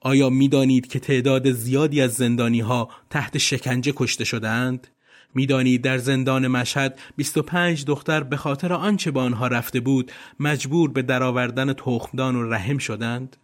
[0.00, 4.88] آیا می‌دانید که تعداد زیادی از زندانی ها تحت شکنجه کشته شدند؟
[5.34, 11.02] می‌دانید در زندان مشهد 25 دختر به خاطر آنچه به آنها رفته بود مجبور به
[11.02, 13.36] درآوردن تخمدان و رحم شدند؟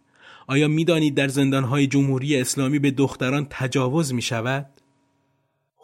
[0.47, 4.72] آیا می‌دانید در زندانهای جمهوری اسلامی به دختران تجاوز می شود؟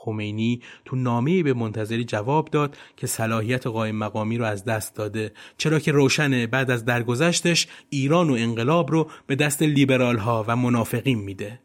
[0.01, 5.31] خمینی تو نامه‌ای به منتظری جواب داد که صلاحیت قائم مقامی رو از دست داده
[5.57, 10.55] چرا که روشنه بعد از درگذشتش ایران و انقلاب رو به دست لیبرال ها و
[10.55, 11.59] منافقین میده.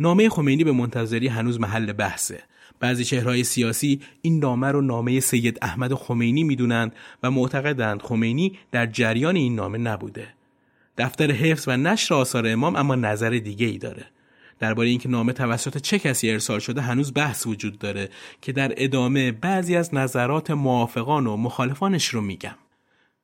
[0.00, 2.42] نامه خمینی به منتظری هنوز محل بحثه.
[2.80, 8.86] بعضی چهرهای سیاسی این نامه رو نامه سید احمد خمینی می‌دونند و معتقدند خمینی در
[8.86, 10.28] جریان این نامه نبوده.
[10.98, 14.06] دفتر حفظ و نشر آثار امام اما نظر دیگه ای داره.
[14.62, 18.08] درباره اینکه نامه توسط چه کسی ارسال شده هنوز بحث وجود داره
[18.42, 22.54] که در ادامه بعضی از نظرات موافقان و مخالفانش رو میگم.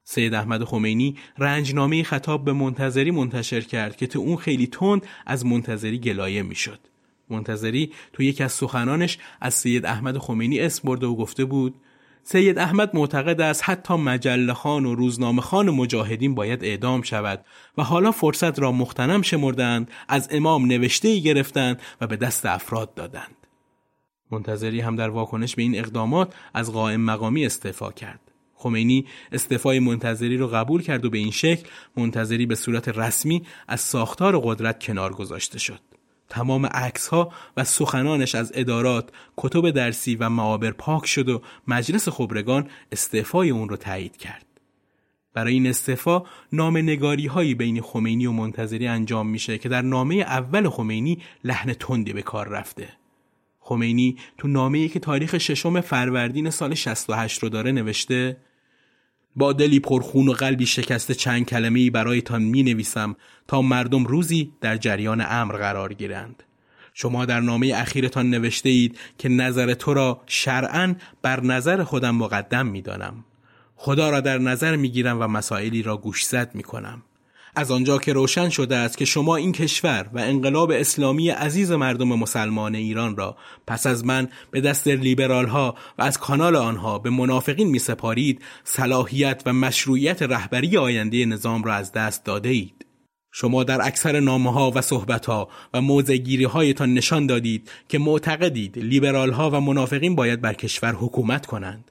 [0.05, 5.46] سید احمد خمینی رنجنامه خطاب به منتظری منتشر کرد که تو اون خیلی تند از
[5.46, 6.81] منتظری گلایه می‌شد.
[7.31, 11.74] منتظری تو یکی از سخنانش از سید احمد خمینی اسم برده و گفته بود
[12.22, 17.44] سید احمد معتقد است حتی مجله خان و روزنامه خان مجاهدین باید اعدام شود
[17.78, 22.94] و حالا فرصت را مختنم شمردند از امام نوشته ای گرفتند و به دست افراد
[22.94, 23.37] دادند.
[24.31, 28.20] منتظری هم در واکنش به این اقدامات از قائم مقامی استعفا کرد.
[28.54, 33.81] خمینی استعفای منتظری را قبول کرد و به این شکل منتظری به صورت رسمی از
[33.81, 35.81] ساختار قدرت کنار گذاشته شد.
[36.28, 42.08] تمام عکس ها و سخنانش از ادارات، کتب درسی و معابر پاک شد و مجلس
[42.08, 44.46] خبرگان استعفای اون رو تایید کرد.
[45.34, 50.14] برای این استعفا نامه نگاری هایی بین خمینی و منتظری انجام میشه که در نامه
[50.14, 52.88] اول خمینی لحن تندی به کار رفته.
[53.60, 58.36] خمینی تو نامه‌ای که تاریخ ششم فروردین سال 68 رو داره نوشته
[59.38, 63.16] با دلی پرخون و قلبی شکسته چند کلمه ای برایتان می نویسم
[63.48, 66.42] تا مردم روزی در جریان امر قرار گیرند.
[66.94, 72.66] شما در نامه اخیرتان نوشته اید که نظر تو را شرعا بر نظر خودم مقدم
[72.66, 73.24] می دانم.
[73.77, 77.03] خدا را در نظر می گیرم و مسائلی را گوشزد می کنم.
[77.59, 82.09] از آنجا که روشن شده است که شما این کشور و انقلاب اسلامی عزیز مردم
[82.09, 87.11] مسلمان ایران را پس از من به دست لیبرال ها و از کانال آنها به
[87.11, 92.87] منافقین می سپارید صلاحیت و مشروعیت رهبری آینده نظام را از دست داده اید.
[93.33, 98.79] شما در اکثر نامه ها و صحبت ها و موزگیری هایتان نشان دادید که معتقدید
[98.79, 101.88] لیبرال ها و منافقین باید بر کشور حکومت کنند.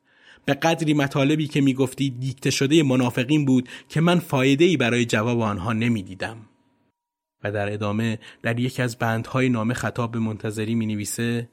[0.48, 5.42] به قدری مطالبی که می‌گفتید دیکته شده منافقین بود که من فایده ای برای جواب
[5.42, 6.38] آنها نمی‌دیدم.
[7.44, 11.50] و در ادامه در یکی از بندهای نامه خطاب به منتظری می نویسه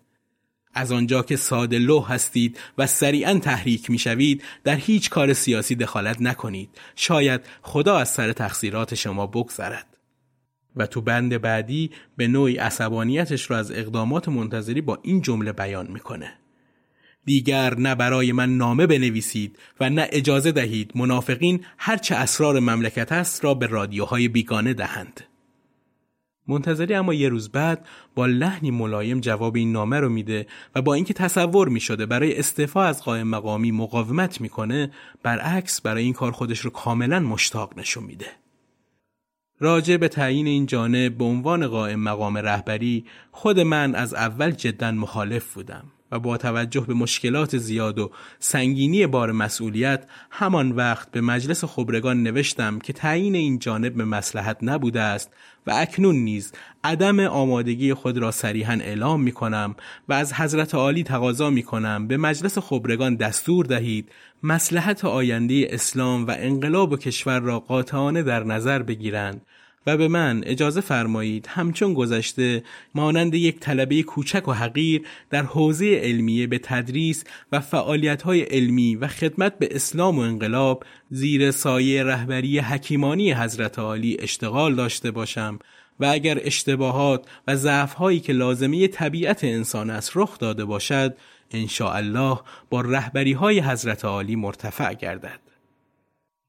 [0.75, 5.75] از آنجا که ساده لو هستید و سریعا تحریک می شوید در هیچ کار سیاسی
[5.75, 6.71] دخالت نکنید.
[6.97, 9.97] شاید خدا از سر تقصیرات شما بگذرد.
[10.77, 15.87] و تو بند بعدی به نوعی عصبانیتش را از اقدامات منتظری با این جمله بیان
[15.87, 16.44] می‌کنه.
[17.25, 23.45] دیگر نه برای من نامه بنویسید و نه اجازه دهید منافقین هرچه اسرار مملکت است
[23.45, 25.21] را به رادیوهای بیگانه دهند.
[26.49, 30.95] منتظری اما یه روز بعد با لحنی ملایم جواب این نامه رو میده و با
[30.95, 34.91] اینکه تصور می شده برای استعفا از قائم مقامی مقاومت می‌کنه
[35.23, 38.27] برعکس برای این کار خودش رو کاملا مشتاق نشون میده.
[39.61, 44.93] راجع به تعیین این جانب به عنوان قائم مقام رهبری خود من از اول جدا
[44.93, 45.85] مخالف بودم
[46.15, 52.23] و با توجه به مشکلات زیاد و سنگینی بار مسئولیت همان وقت به مجلس خبرگان
[52.23, 55.31] نوشتم که تعیین این جانب به مسلحت نبوده است
[55.67, 56.53] و اکنون نیز
[56.85, 59.77] عدم آمادگی خود را صریحا اعلام می کنم
[60.09, 64.13] و از حضرت عالی تقاضا می کنم به مجلس خبرگان دستور دهید
[64.43, 69.43] مسلحت آینده اسلام و انقلاب و کشور را قاطعانه در نظر بگیرند.
[69.87, 72.65] و به من اجازه فرمایید همچون گذشته
[72.95, 79.09] مانند یک طلبه کوچک و حقیر در حوزه علمیه به تدریس و فعالیت‌های علمی و
[79.09, 85.59] خدمت به اسلام و انقلاب زیر سایه رهبری حکیمانی حضرت عالی اشتغال داشته باشم
[86.01, 91.17] و اگر اشتباهات و ضعف‌هایی که لازمه طبیعت انسان است رخ داده باشد
[91.51, 95.44] ان الله با رهبری های حضرت عالی مرتفع گردد.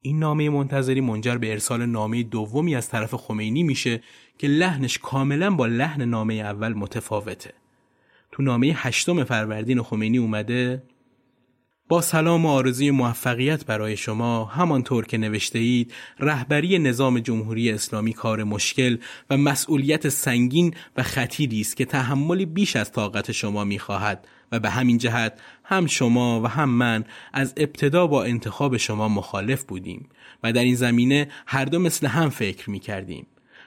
[0.06, 4.00] این نامه منتظری منجر به ارسال نامه دومی از طرف خمینی میشه
[4.38, 7.54] که لحنش کاملا با لحن نامه اول متفاوته.
[8.32, 10.82] تو نامه هشتم فروردین خمینی اومده
[11.88, 18.12] با سلام و آرزوی موفقیت برای شما همانطور که نوشته اید رهبری نظام جمهوری اسلامی
[18.12, 18.96] کار مشکل
[19.30, 24.70] و مسئولیت سنگین و خطیری است که تحملی بیش از طاقت شما می‌خواهد و به
[24.70, 30.08] همین جهت هم شما و هم من از ابتدا با انتخاب شما مخالف بودیم
[30.42, 33.26] و در این زمینه هر دو مثل هم فکر می کردیم.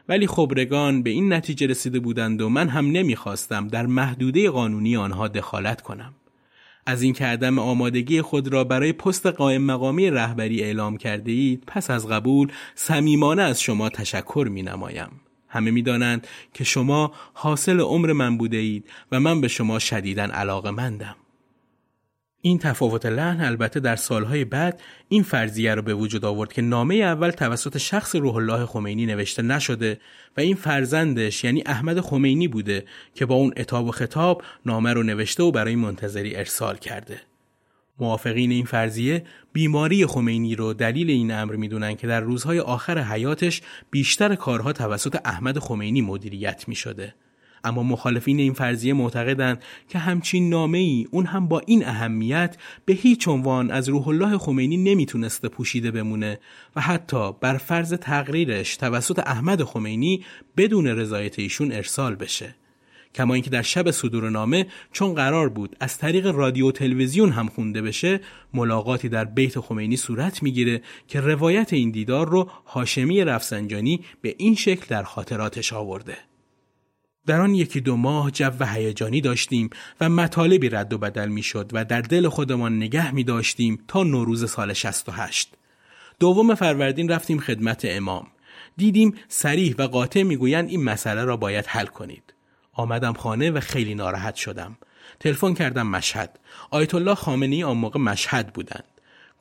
[0.09, 5.27] ولی خبرگان به این نتیجه رسیده بودند و من هم نمی‌خواستم در محدوده قانونی آنها
[5.27, 6.13] دخالت کنم.
[6.85, 11.89] از اینکه عدم آمادگی خود را برای پست قائم مقامی رهبری اعلام کرده اید پس
[11.89, 15.09] از قبول صمیمانه از شما تشکر می نمایم.
[15.49, 20.71] همه می‌دانند که شما حاصل عمر من بوده اید و من به شما شدیداً علاقه
[20.71, 21.15] مندم.
[22.41, 26.95] این تفاوت لحن البته در سالهای بعد این فرضیه را به وجود آورد که نامه
[26.95, 29.99] اول توسط شخص روح الله خمینی نوشته نشده
[30.37, 32.85] و این فرزندش یعنی احمد خمینی بوده
[33.15, 37.21] که با اون اتاب و خطاب نامه رو نوشته و برای منتظری ارسال کرده.
[37.99, 39.23] موافقین این فرضیه
[39.53, 45.17] بیماری خمینی رو دلیل این امر می‌دونن که در روزهای آخر حیاتش بیشتر کارها توسط
[45.25, 47.13] احمد خمینی مدیریت می شده.
[47.63, 52.93] اما مخالفین این فرضیه معتقدند که همچین نامه ای اون هم با این اهمیت به
[52.93, 56.39] هیچ عنوان از روح الله خمینی نمی‌تونسته پوشیده بمونه
[56.75, 60.25] و حتی بر فرض تقریرش توسط احمد خمینی
[60.57, 62.55] بدون رضایت ایشون ارسال بشه.
[63.15, 67.47] کما اینکه در شب صدور نامه چون قرار بود از طریق رادیو و تلویزیون هم
[67.47, 68.19] خونده بشه
[68.53, 74.55] ملاقاتی در بیت خمینی صورت می‌گیره که روایت این دیدار رو هاشمی رفسنجانی به این
[74.55, 76.17] شکل در خاطراتش آورده.
[77.25, 79.69] در آن یکی دو ماه جو هیجانی داشتیم
[80.01, 84.51] و مطالبی رد و بدل می‌شد و در دل خودمان نگه می داشتیم تا نوروز
[84.51, 85.53] سال 68
[86.19, 88.27] دوم فروردین رفتیم خدمت امام.
[88.77, 92.33] دیدیم سریح و قاطع می‌گویند این مسئله را باید حل کنید.
[92.79, 94.77] آمدم خانه و خیلی ناراحت شدم.
[95.19, 96.39] تلفن کردم مشهد.
[96.71, 98.83] آیت الله خامنی آن موقع مشهد بودند.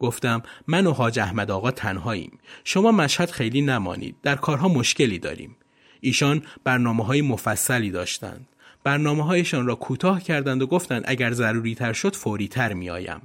[0.01, 2.39] گفتم من و حاج احمد آقا تنهاییم.
[2.64, 4.16] شما مشهد خیلی نمانید.
[4.22, 5.57] در کارها مشکلی داریم.
[6.01, 8.49] ایشان برنامه های مفصلی داشتند.
[8.84, 13.22] برنامه هایشان را کوتاه کردند و گفتند اگر ضروری تر شد فوری تر می آیم.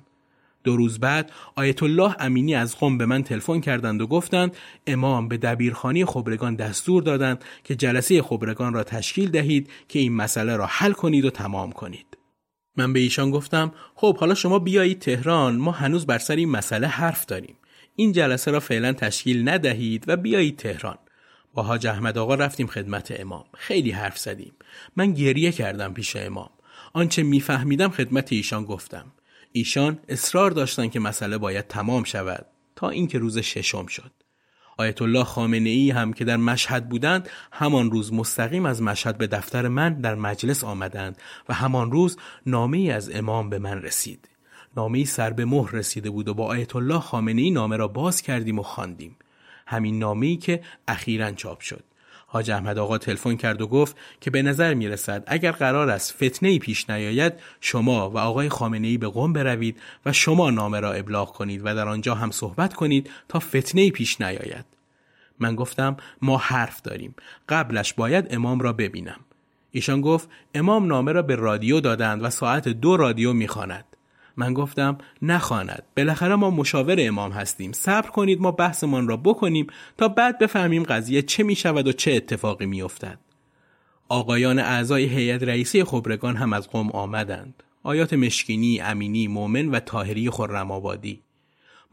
[0.64, 4.55] دو روز بعد آیت الله امینی از قم به من تلفن کردند و گفتند
[4.88, 10.55] امام به دبیرخانی خبرگان دستور دادند که جلسه خبرگان را تشکیل دهید که این مسئله
[10.55, 12.18] را حل کنید و تمام کنید.
[12.78, 16.88] من به ایشان گفتم خب حالا شما بیایید تهران ما هنوز بر سر این مسئله
[16.88, 17.55] حرف داریم.
[17.95, 20.97] این جلسه را فعلا تشکیل ندهید و بیایید تهران.
[21.53, 23.45] با حاج احمد آقا رفتیم خدمت امام.
[23.53, 24.53] خیلی حرف زدیم.
[24.95, 26.49] من گریه کردم پیش امام.
[26.93, 29.11] آنچه میفهمیدم خدمت ایشان گفتم.
[29.56, 32.45] ایشان اصرار داشتند که مسئله باید تمام شود
[32.76, 34.12] تا اینکه روز ششم شد.
[34.78, 39.28] آیت الله خامنه ای هم که در مشهد بودند همان روز مستقیم از مشهد به
[39.28, 41.18] دفتر من در مجلس آمدند
[41.49, 44.30] و همان روز نامه ای از امام به من رسید.
[44.78, 47.88] نامه ای سر به مهر رسیده بود و با آیت الله خامنه ای نامه را
[47.88, 49.18] باز کردیم و خواندیم.
[49.68, 51.84] همین نامه ای که اخیرا چاپ شد.
[52.34, 56.14] حاج احمد آقا تلفن کرد و گفت که به نظر می رسد اگر قرار است
[56.24, 60.94] فتنه پیش نیاید شما و آقای خامنه ای به قم بروید و شما نامه را
[60.94, 64.66] ابلاغ کنید و در آنجا هم صحبت کنید تا فتنه پیش نیاید.
[65.40, 67.16] من گفتم ما حرف داریم.
[67.50, 69.20] قبلش باید امام را ببینم.
[69.72, 73.86] ایشان گفت امام نامه را به رادیو دادند و ساعت دو رادیو می‌خواند.
[74.38, 75.84] من گفتم نخواند.
[75.98, 77.72] بالاخره ما مشاور امام هستیم.
[77.72, 79.68] صبر کنید ما بحثمان را بکنیم
[79.98, 83.20] تا بعد بفهمیم قضیه چه می شود و چه اتفاقی می افتد.
[84.10, 87.64] آقایان اعضای هیئت رئیسی خبرگان هم از قوم آمدند.
[87.84, 91.22] آیات مشکینی، امینی، مومن و تاهری خرم آبادی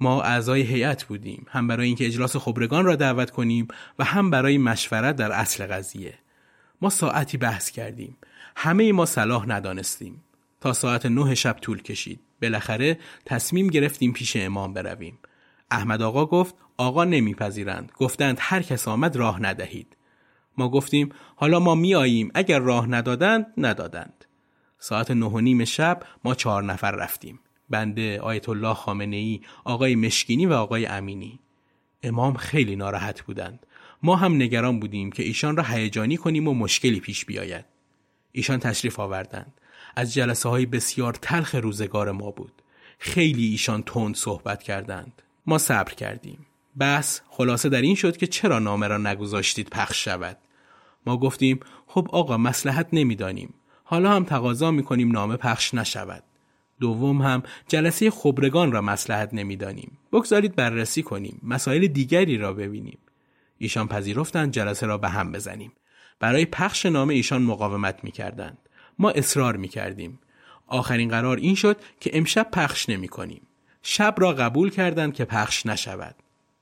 [0.01, 1.47] ما اعضای هیئت بودیم.
[1.49, 3.69] هم برای اینکه اجلاس خبرگان را دعوت کنیم
[3.99, 6.15] و هم برای مشورت در اصل قضیه.
[6.83, 8.17] ما ساعتی بحث کردیم.
[8.57, 10.23] همه ما صلاح ندانستیم.
[10.61, 12.21] تا ساعت نه شب طول کشید.
[12.43, 15.19] بالاخره تصمیم گرفتیم پیش امام برویم.
[15.71, 17.93] احمد آقا گفت آقا نمیپذیرند.
[17.99, 19.97] گفتند هر کس آمد راه ندهید.
[20.59, 24.25] ما گفتیم حالا ما می آییم اگر راه ندادند ندادند.
[24.79, 27.41] ساعت نه و نیم شب ما چهار نفر رفتیم.
[27.71, 31.41] بنده آیت الله خامنه ای، آقای مشکینی و آقای امینی.
[32.03, 33.67] امام خیلی ناراحت بودند.
[34.03, 37.65] ما هم نگران بودیم که ایشان را هیجانی کنیم و مشکلی پیش بیاید.
[38.33, 39.60] ایشان تشریف آوردند.
[39.97, 42.53] از جلسه های بسیار تلخ روزگار ما بود.
[42.99, 45.23] خیلی ایشان تند صحبت کردند.
[45.47, 46.47] ما صبر کردیم.
[46.81, 50.37] بس خلاصه در این شد که چرا نامه را نگذاشتید پخش شود.
[51.07, 53.55] ما گفتیم خب آقا مسلحت نمی‌دانیم.
[53.85, 56.23] حالا هم تقاضا می‌کنیم نامه پخش نشود.
[56.81, 59.99] دوم هم جلسه خبرگان را مسلحت نمی‌دانیم.
[60.13, 61.41] بگذارید بررسی کنیم.
[61.43, 62.99] مسائل دیگری را ببینیم.
[63.59, 65.73] ایشان پذیرفتند جلسه را به هم بزنیم.
[66.21, 68.59] برای پخش نامه ایشان مقاومت می‌کردند.
[69.01, 70.19] ما اصرار می‌کردیم.
[70.67, 73.43] آخرین قرار این شد که امشب پخش نمی کنیم.
[73.83, 76.15] شب را قبول کردند که پخش نشود.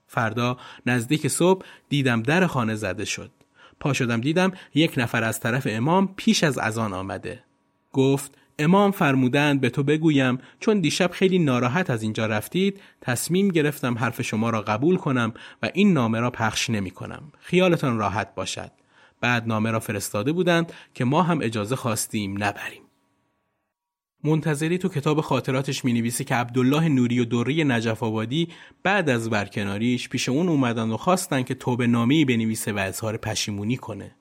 [0.07, 3.30] فردا نزدیک صبح دیدم در خانه زده شد.
[3.80, 7.43] پا شدم دیدم یک نفر از طرف امام پیش از اذان آمده.
[7.93, 13.99] گفت امام فرمودند به تو بگویم چون دیشب خیلی ناراحت از اینجا رفتید تصمیم گرفتم
[13.99, 17.32] حرف شما را قبول کنم و این نامه را پخش نمی کنم.
[17.39, 18.70] خیالتان راحت باشد.
[19.21, 22.83] بعد نامه را فرستاده بودند که ما هم اجازه خواستیم نبریم.
[24.25, 28.49] منتظری تو کتاب خاطراتش می نویسی که عبدالله نوری و دوری نجف آبادی
[28.83, 33.77] بعد از برکناریش پیش اون اومدن و خواستن که توبه نامه‌ای بنویسه و اظهار پشیمونی
[33.77, 34.14] کنه.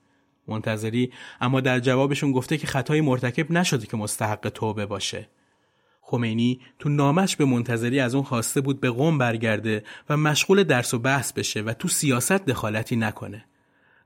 [0.48, 5.28] منتظری اما در جوابشون گفته که خطای مرتکب نشده که مستحق توبه باشه.
[6.00, 10.94] خمینی تو نامش به منتظری از اون خواسته بود به قوم برگرده و مشغول درس
[10.94, 13.44] و بحث بشه و تو سیاست دخالتی نکنه.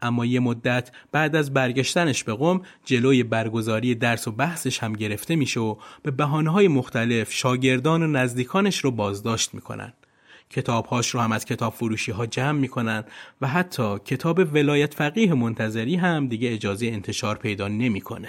[0.03, 5.36] اما یه مدت بعد از برگشتنش به قم جلوی برگزاری درس و بحثش هم گرفته
[5.36, 9.92] میشه و به بحانه های مختلف شاگردان و نزدیکانش رو بازداشت می‌کنن.
[10.50, 13.05] کتابهاش رو هم از کتاب فروشی ها جمع می‌کنن
[13.40, 18.28] و حتی کتاب ولایت فقیه منتظری هم دیگه اجازه انتشار پیدا نمی‌کنه.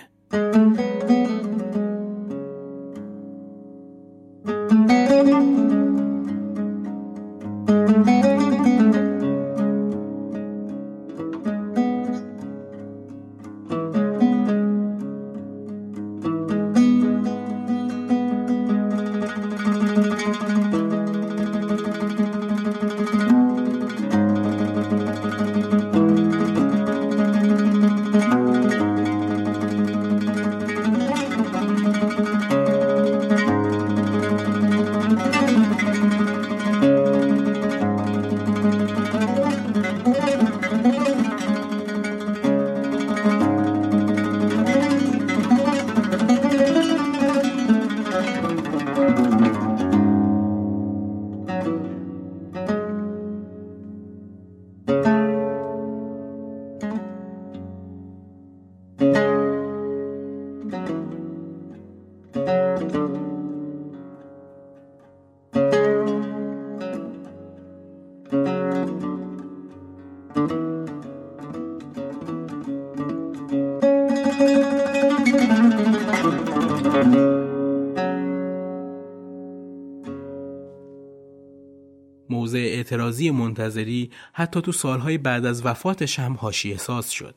[82.93, 87.35] اعتراضی منتظری حتی تو سالهای بعد از وفاتش هم حاشیه ساز شد.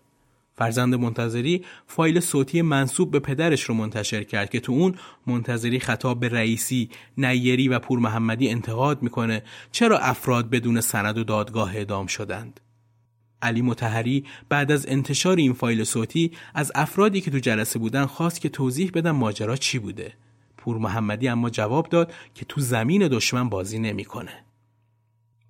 [0.55, 4.95] فرزند منتظری فایل صوتی منصوب به پدرش رو منتشر کرد که تو اون
[5.27, 9.43] منتظری خطاب به رئیسی، نیری و پور محمدی انتقاد می‌کنه
[9.73, 12.61] چرا افراد بدون سند و دادگاه اعدام شدند.
[13.43, 18.41] علی متحری بعد از انتشار این فایل صوتی از افرادی که تو جلسه بودن خواست
[18.41, 20.13] که توضیح بدن ماجرا چی بوده.
[20.57, 24.46] پور محمدی اما جواب داد که تو زمین دشمن بازی نمی‌کنه.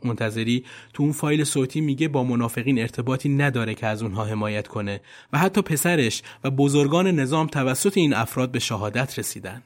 [0.05, 5.01] منتظری تو اون فایل صوتی میگه با منافقین ارتباطی نداره که از اونها حمایت کنه
[5.33, 9.63] و حتی پسرش و بزرگان نظام توسط این افراد به شهادت رسیدن.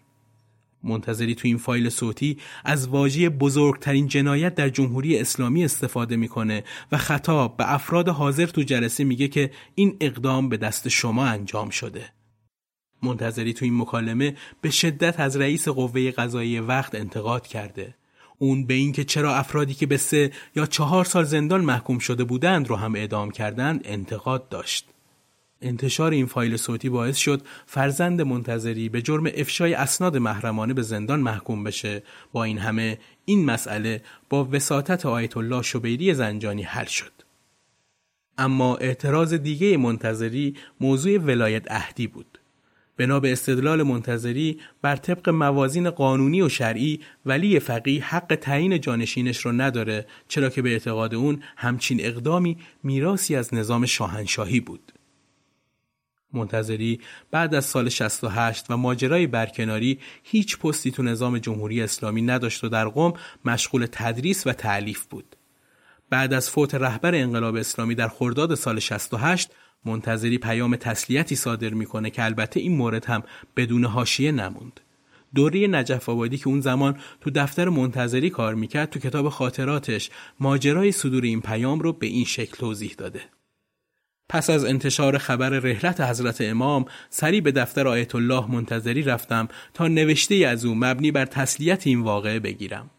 [0.84, 6.96] منتظری تو این فایل صوتی از واژه بزرگترین جنایت در جمهوری اسلامی استفاده می‌کنه و
[6.96, 12.12] خطاب به افراد حاضر تو جلسه میگه که این اقدام به دست شما انجام شده.
[13.02, 17.94] منتظری تو این مکالمه به شدت از رئیس قوه قضایی وقت انتقاد کرده.
[18.42, 22.68] اون به اینکه چرا افرادی که به سه یا چهار سال زندان محکوم شده بودند
[22.68, 24.88] رو هم اعدام کردند انتقاد داشت.
[25.62, 31.20] انتشار این فایل صوتی باعث شد فرزند منتظری به جرم افشای اسناد محرمانه به زندان
[31.20, 32.02] محکوم بشه.
[32.32, 37.12] با این همه این مسئله با وساطت آیت الله شبیری زنجانی حل شد.
[38.38, 42.39] اما اعتراض دیگه منتظری موضوع ولایت اهدی بود.
[43.00, 49.38] بنا به استدلال منتظری بر طبق موازین قانونی و شرعی ولی فقیه حق تعیین جانشینش
[49.38, 54.92] رو نداره چرا که به اعتقاد اون همچین اقدامی میراسی از نظام شاهنشاهی بود.
[56.32, 62.64] منتظری بعد از سال 68 و ماجرای برکناری هیچ پستی تو نظام جمهوری اسلامی نداشت
[62.64, 63.12] و در قم
[63.44, 65.36] مشغول تدریس و تعلیف بود.
[66.10, 69.50] بعد از فوت رهبر انقلاب اسلامی در خرداد سال 68
[69.84, 73.22] منتظری پیام تسلیتی صادر می‌کنه که البته این مورد هم
[73.56, 74.80] بدون حاشیه نموند.
[75.34, 80.10] دوری نجف آبادی که اون زمان تو دفتر منتظری کار می‌کرد تو کتاب خاطراتش
[80.40, 83.20] ماجرای صدور این پیام رو به این شکل توضیح داده.
[84.28, 89.88] پس از انتشار خبر رحلت حضرت امام سری به دفتر آیت الله منتظری رفتم تا
[89.88, 92.90] نوشته از او مبنی بر تسلیت این واقعه بگیرم.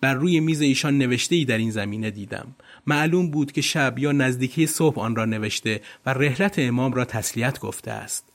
[0.00, 2.56] بر روی میز ایشان نوشته ای در این زمینه دیدم.
[2.86, 7.60] معلوم بود که شب یا نزدیکی صبح آن را نوشته و رحلت امام را تسلیت
[7.60, 8.32] گفته است.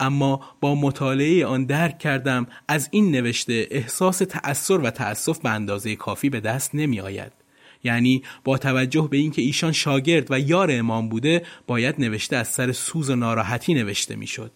[0.00, 5.96] اما با مطالعه آن درک کردم از این نوشته احساس تأثیر و تأسف به اندازه
[5.96, 7.32] کافی به دست نمی آید.
[7.84, 12.72] یعنی با توجه به اینکه ایشان شاگرد و یار امام بوده باید نوشته از سر
[12.72, 14.52] سوز و ناراحتی نوشته می‌شد.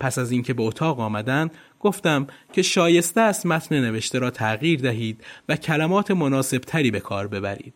[0.00, 1.50] پس از اینکه به اتاق آمدند
[1.80, 7.28] گفتم که شایسته است متن نوشته را تغییر دهید و کلمات مناسب تری به کار
[7.28, 7.74] ببرید.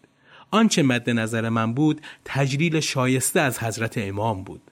[0.51, 4.63] آنچه مد نظر من بود تجلیل شایسته از حضرت امام بود.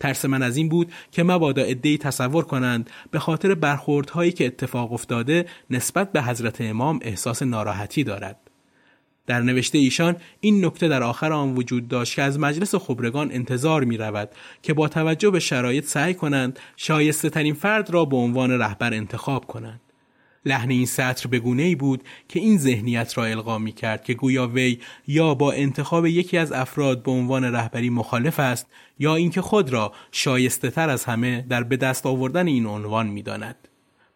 [0.00, 4.92] ترس من از این بود که مبادا ادهی تصور کنند به خاطر برخوردهایی که اتفاق
[4.92, 8.49] افتاده نسبت به حضرت امام احساس ناراحتی دارد.
[9.30, 13.84] در نوشته ایشان این نکته در آخر آن وجود داشت که از مجلس خبرگان انتظار
[13.84, 14.28] می رود
[14.62, 19.46] که با توجه به شرایط سعی کنند شایسته ترین فرد را به عنوان رهبر انتخاب
[19.46, 19.80] کنند.
[20.44, 24.14] لحن این سطر به گونه ای بود که این ذهنیت را القا می کرد که
[24.14, 28.66] گویا وی یا با انتخاب یکی از افراد به عنوان رهبری مخالف است
[28.98, 33.22] یا اینکه خود را شایسته تر از همه در به دست آوردن این عنوان می
[33.22, 33.69] داند.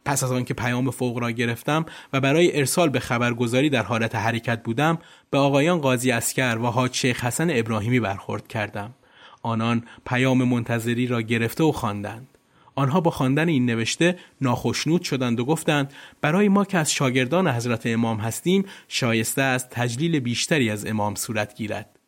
[0.04, 4.62] پس از آنکه پیام فوق را گرفتم و برای ارسال به خبرگزاری در حالت حرکت
[4.62, 4.98] بودم
[5.30, 8.94] به آقایان قاضی اسکر و حاج شیخ حسن ابراهیمی برخورد کردم.
[9.42, 12.28] آنان پیام منتظری را گرفته و خواندند.
[12.74, 17.86] آنها با خواندن این نوشته ناخشنود شدند و گفتند برای ما که از شاگردان حضرت
[17.86, 21.98] امام هستیم شایسته است تجلیل بیشتری از امام صورت گیرد.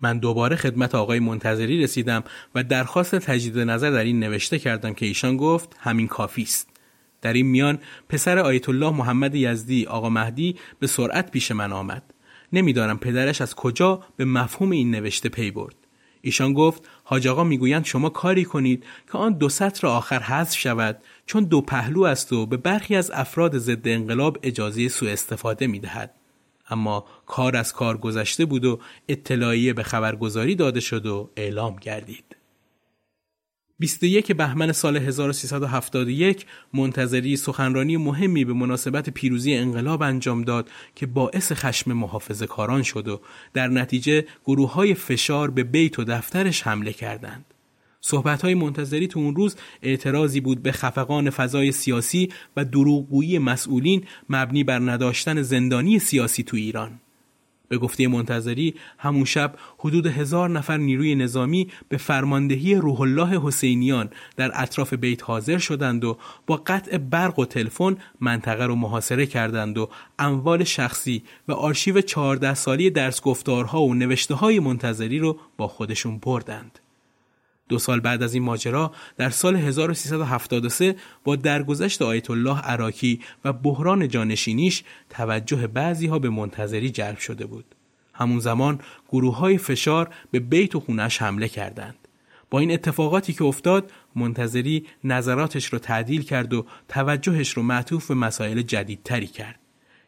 [0.00, 5.06] من دوباره خدمت آقای منتظری رسیدم و درخواست تجدید نظر در این نوشته کردم که
[5.06, 6.71] ایشان گفت همین کافی است.
[7.22, 12.02] در این میان پسر آیت الله محمد یزدی آقا مهدی به سرعت پیش من آمد.
[12.52, 15.74] نمی‌دانم پدرش از کجا به مفهوم این نوشته پی برد.
[16.20, 20.98] ایشان گفت حاج آقا می‌گویند شما کاری کنید که آن دو سطر آخر حذف شود
[21.26, 26.14] چون دو پهلو است و به برخی از افراد ضد انقلاب اجازه سوء استفاده می‌دهد.
[26.70, 32.31] اما کار از کار گذشته بود و اطلاعیه به خبرگزاری داده شد و اعلام گردید.
[33.82, 41.52] 21 بهمن سال 1371 منتظری سخنرانی مهمی به مناسبت پیروزی انقلاب انجام داد که باعث
[41.52, 43.20] خشم محافظه کاران شد و
[43.54, 47.44] در نتیجه گروه های فشار به بیت و دفترش حمله کردند.
[48.00, 54.04] صحبت های منتظری تو اون روز اعتراضی بود به خفقان فضای سیاسی و دروغگویی مسئولین
[54.28, 57.00] مبنی بر نداشتن زندانی سیاسی تو ایران.
[57.72, 64.10] به گفته منتظری همون شب حدود هزار نفر نیروی نظامی به فرماندهی روح الله حسینیان
[64.36, 69.78] در اطراف بیت حاضر شدند و با قطع برق و تلفن منطقه رو محاصره کردند
[69.78, 75.68] و اموال شخصی و آرشیو 14 سالی درس گفتارها و نوشته های منتظری رو با
[75.68, 76.78] خودشون بردند.
[77.72, 83.52] دو سال بعد از این ماجرا در سال 1373 با درگذشت آیت الله عراکی و
[83.52, 87.64] بحران جانشینیش توجه بعضی ها به منتظری جلب شده بود.
[88.14, 92.08] همون زمان گروه های فشار به بیت و خونش حمله کردند.
[92.50, 98.14] با این اتفاقاتی که افتاد منتظری نظراتش رو تعدیل کرد و توجهش رو معطوف به
[98.14, 99.58] مسائل جدیدتری کرد.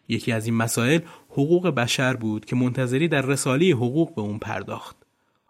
[0.09, 1.01] یکی از این مسائل
[1.31, 5.04] حقوق بشر بود که منتظری در رساله حقوق به اون پرداخت.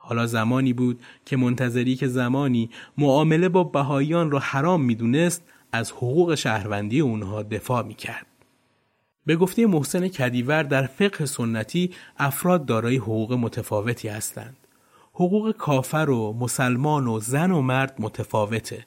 [0.07, 5.43] حالا زمانی بود که منتظری که زمانی معامله با بهاییان را حرام می‌دونست
[5.73, 8.27] از حقوق شهروندی اونها دفاع می‌کرد.
[9.27, 14.57] به گفته محسن کدیور در فقه سنتی افراد دارای حقوق متفاوتی هستند.
[15.13, 18.87] حقوق کافر و مسلمان و زن و مرد متفاوته.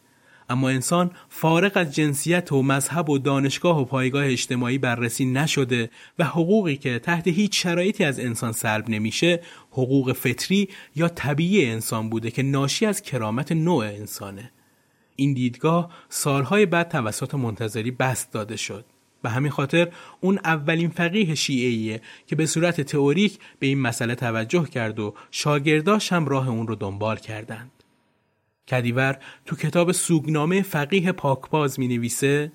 [0.49, 5.89] اما انسان فارغ از جنسیت و مذهب و دانشگاه و پایگاه اجتماعی بررسی نشده
[6.19, 9.41] و حقوقی که تحت هیچ شرایطی از انسان سلب نمیشه
[9.71, 14.51] حقوق فطری یا طبیعی انسان بوده که ناشی از کرامت نوع انسانه.
[15.15, 18.85] این دیدگاه سالهای بعد توسط منتظری بست داده شد.
[19.21, 19.87] به همین خاطر
[20.21, 26.13] اون اولین فقیه شیعیه که به صورت تئوریک به این مسئله توجه کرد و شاگرداش
[26.13, 27.76] هم راه اون رو دنبال کردند.
[28.69, 32.51] کدیور تو کتاب سوگنامه فقیه پاکباز می نویسه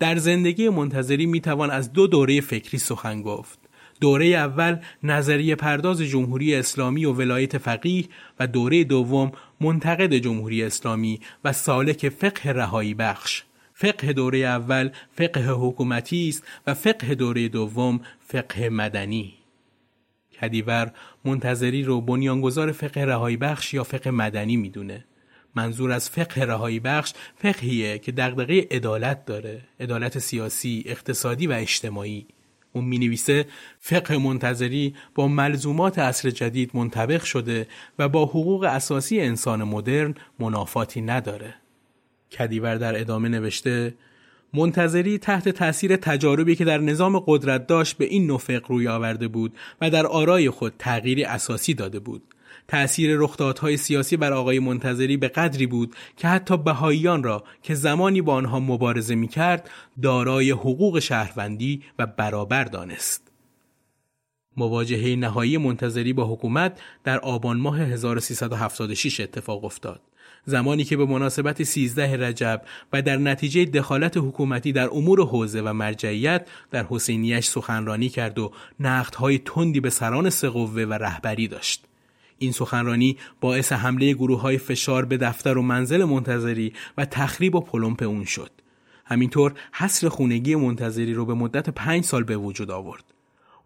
[0.00, 3.58] در زندگی منتظری می توان از دو دوره فکری سخن گفت.
[4.00, 8.04] دوره اول نظریه پرداز جمهوری اسلامی و ولایت فقیه
[8.38, 13.42] و دوره دوم منتقد جمهوری اسلامی و سالک فقه رهایی بخش.
[13.74, 19.34] فقه دوره اول فقه حکومتی است و فقه دوره دوم فقه مدنی.
[20.40, 20.92] کدیور
[21.24, 25.04] منتظری رو بنیانگذار فقه رهایی بخش یا فقه مدنی می‌دونه.
[25.54, 32.26] منظور از فقه رهایی بخش فقهیه که دغدغه عدالت داره عدالت سیاسی اقتصادی و اجتماعی
[32.72, 33.46] اون می نویسه
[33.78, 37.66] فقه منتظری با ملزومات عصر جدید منطبق شده
[37.98, 41.54] و با حقوق اساسی انسان مدرن منافاتی نداره
[42.38, 43.94] کدیور در ادامه نوشته
[44.54, 49.52] منتظری تحت تاثیر تجاربی که در نظام قدرت داشت به این نفق روی آورده بود
[49.80, 52.22] و در آرای خود تغییری اساسی داده بود
[52.68, 58.22] تأثیر رخدادهای سیاسی بر آقای منتظری به قدری بود که حتی بهاییان را که زمانی
[58.22, 59.70] با آنها مبارزه می کرد
[60.02, 63.30] دارای حقوق شهروندی و برابر دانست.
[64.56, 70.00] مواجهه نهایی منتظری با حکومت در آبان ماه 1376 اتفاق افتاد.
[70.44, 72.62] زمانی که به مناسبت 13 رجب
[72.92, 78.52] و در نتیجه دخالت حکومتی در امور حوزه و مرجعیت در حسینیش سخنرانی کرد و
[78.80, 81.84] نقدهای تندی به سران سقوه و رهبری داشت.
[82.38, 87.60] این سخنرانی باعث حمله گروه های فشار به دفتر و منزل منتظری و تخریب و
[87.60, 88.50] پلمپ اون شد.
[89.04, 93.04] همینطور حصر خونگی منتظری رو به مدت پنج سال به وجود آورد.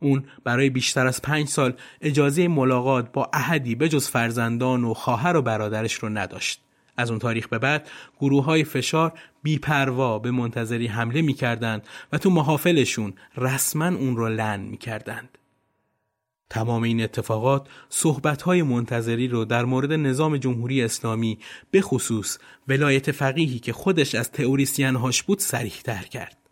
[0.01, 5.37] اون برای بیشتر از پنج سال اجازه ملاقات با احدی به جز فرزندان و خواهر
[5.37, 6.61] و برادرش رو نداشت.
[6.97, 7.89] از اون تاریخ به بعد
[8.21, 14.61] گروه های فشار بیپروا به منتظری حمله می‌کردند و تو محافلشون رسما اون رو لن
[14.61, 15.39] می‌کردند.
[16.51, 21.39] تمام این اتفاقات صحبت‌های منتظری رو در مورد نظام جمهوری اسلامی
[21.71, 22.39] به خصوص
[22.69, 24.31] ولایت فقیهی که خودش از
[24.97, 26.44] هاش بود سریح کرد.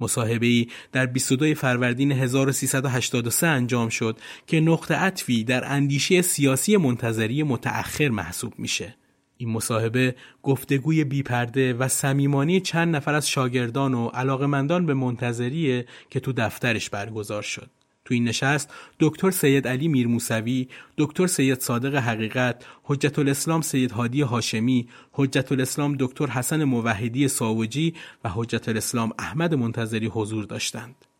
[0.00, 7.42] مصاحبه ای در 22 فروردین 1383 انجام شد که نقطه عطفی در اندیشه سیاسی منتظری
[7.42, 8.96] متأخر محسوب میشه.
[9.36, 16.20] این مصاحبه گفتگوی بیپرده و صمیمانی چند نفر از شاگردان و علاقمندان به منتظریه که
[16.20, 17.70] تو دفترش برگزار شد.
[18.04, 24.20] تو این نشست دکتر سید علی میرموسوی، دکتر سید صادق حقیقت، حجت الاسلام سید هادی
[24.20, 27.94] هاشمی، حجت الاسلام دکتر حسن موحدی ساوجی
[28.24, 31.13] و حجت الاسلام احمد منتظری حضور داشتند.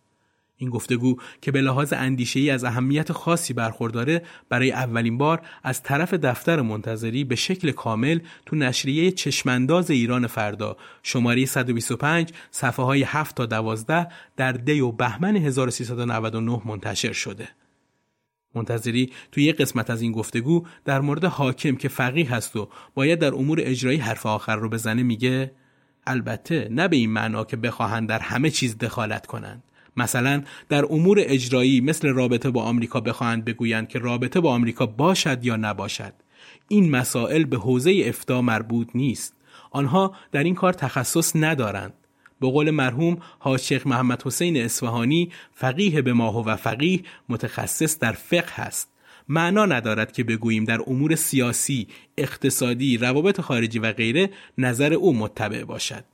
[0.57, 5.83] این گفتگو که به لحاظ اندیشه ای از اهمیت خاصی برخورداره برای اولین بار از
[5.83, 13.03] طرف دفتر منتظری به شکل کامل تو نشریه چشمانداز ایران فردا شماره 125 صفحه های
[13.03, 17.49] 7 تا 12 در دی و بهمن 1399 منتشر شده.
[18.55, 23.19] منتظری توی یک قسمت از این گفتگو در مورد حاکم که فقیه هست و باید
[23.19, 25.53] در امور اجرایی حرف آخر رو بزنه میگه
[26.07, 29.63] البته نه به این معنا که بخواهند در همه چیز دخالت کنند
[29.97, 35.45] مثلا در امور اجرایی مثل رابطه با آمریکا بخواهند بگویند که رابطه با آمریکا باشد
[35.45, 36.13] یا نباشد.
[36.69, 39.35] این مسائل به حوزه افتا مربوط نیست.
[39.71, 41.93] آنها در این کار تخصص ندارند.
[42.41, 48.13] به قول مرحوم حاج شیخ محمد حسین اصفهانی فقیه به ماهو و فقیه متخصص در
[48.13, 48.91] فقه است
[49.29, 51.89] معنا ندارد که بگوییم در امور سیاسی،
[52.19, 56.05] اقتصادی، روابط خارجی و غیره نظر او متبع باشد.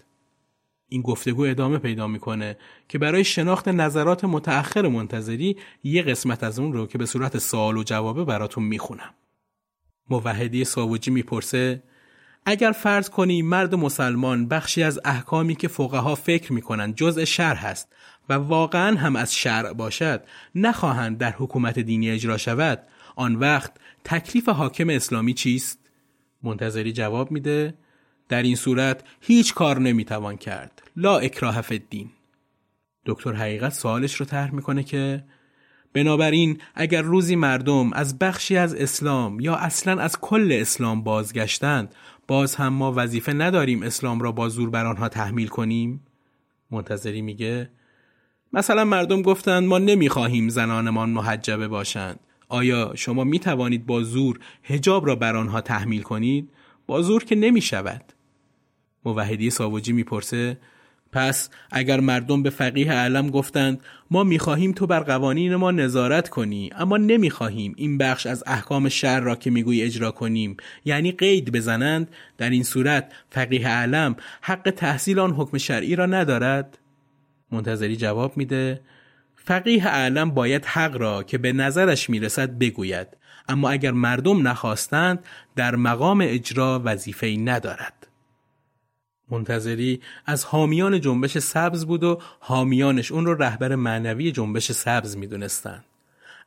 [0.93, 2.57] این گفتگو ادامه پیدا می‌کنه
[2.88, 7.76] که برای شناخت نظرات متأخر منتظری یه قسمت از اون رو که به صورت سوال
[7.76, 9.14] و جوابه براتون می‌خونم.
[10.11, 11.82] موحدی ساوجی می‌پرسه
[12.47, 17.93] اگر فرض کنی مرد مسلمان بخشی از احکامی که فقها فکر می‌کنند جزء شرع هست
[18.28, 20.22] و واقعا هم از شرع باشد
[20.55, 22.82] نخواهند در حکومت دینی اجرا شود
[23.16, 23.72] آن وقت
[24.05, 25.78] تکلیف حاکم اسلامی چیست؟
[26.43, 27.74] منتظری جواب میده
[28.31, 30.83] در این صورت هیچ کار نمی‌توان کرد.
[30.97, 32.11] لا اکراه فی الدین.
[33.07, 35.24] دکتر حقیقت سوالش رو طرح می‌کنه که
[35.93, 41.95] بنابراین اگر روزی مردم از بخشی از اسلام یا اصلا از کل اسلام بازگشتند
[42.28, 46.07] باز هم ما وظیفه نداریم اسلام را با زور بر آنها تحمیل کنیم.
[46.70, 47.70] منتظری میگه
[48.53, 52.20] مثلا مردم گفتند ما نمی‌خواهیم زنانمان محجبه باشند.
[52.49, 56.51] آیا شما می توانید با زور هجاب را بر آنها تحمیل کنید؟
[56.87, 58.12] با زور که نمی شود
[59.05, 60.59] موحدی ساوجی می‌پرسه
[61.13, 66.71] پس اگر مردم به فقیه علم گفتند ما می‌خواهیم تو بر قوانین ما نظارت کنی
[66.77, 70.57] اما نمی‌خواهیم این بخش از احکام شهر را که میگوی اجرا کنیم.
[70.85, 72.11] یعنی قید بزنند.
[72.39, 76.79] در این صورت فقیه علم حق تحصیل آن حکم شرعی را ندارد.
[77.53, 78.81] منتظری جواب میده
[79.37, 83.07] فقیه اعلم باید حق را که به نظرش می‌رسد بگوید
[83.49, 85.25] اما اگر مردم نخواستند
[85.57, 88.00] در مقام اجرا وظیفه ندارد.
[89.31, 95.85] منتظری از حامیان جنبش سبز بود و حامیانش اون رو رهبر معنوی جنبش سبز می‌دونستند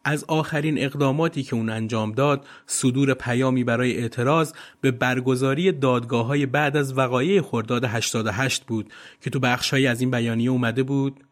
[0.05, 6.45] از آخرین اقداماتی که اون انجام داد صدور پیامی برای اعتراض به برگزاری دادگاه های
[6.45, 11.23] بعد از وقایع خرداد 88 بود که تو بخشهایی از این بیانیه اومده بود.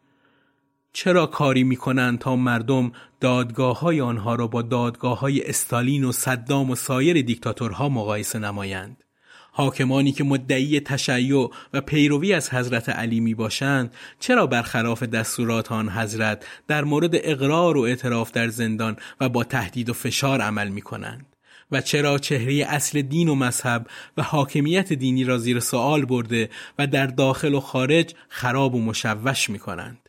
[0.92, 6.70] چرا کاری می‌کنند تا مردم دادگاه های آنها را با دادگاه های استالین و صدام
[6.70, 9.04] و سایر دیکتاتورها مقایسه نمایند؟
[9.54, 15.88] حاکمانی که مدعی تشیع و پیروی از حضرت علی می باشند چرا برخلاف دستورات آن
[15.88, 20.82] حضرت در مورد اقرار و اعتراف در زندان و با تهدید و فشار عمل می
[20.82, 21.26] کنند؟
[21.72, 23.86] و چرا چهره اصل دین و مذهب
[24.16, 29.50] و حاکمیت دینی را زیر سوال برده و در داخل و خارج خراب و مشوش
[29.50, 30.01] می کنند؟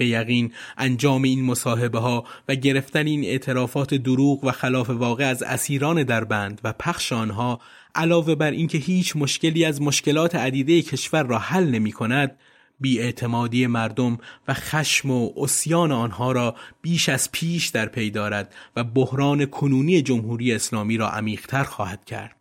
[0.00, 5.42] به یقین انجام این مصاحبه ها و گرفتن این اعترافات دروغ و خلاف واقع از
[5.42, 7.60] اسیران در بند و پخش آنها
[7.94, 12.38] علاوه بر اینکه هیچ مشکلی از مشکلات عدیده کشور را حل نمی کند
[12.80, 18.84] بیاعتمادی مردم و خشم و اسیان آنها را بیش از پیش در پی دارد و
[18.84, 22.39] بحران کنونی جمهوری اسلامی را عمیقتر خواهد کرد.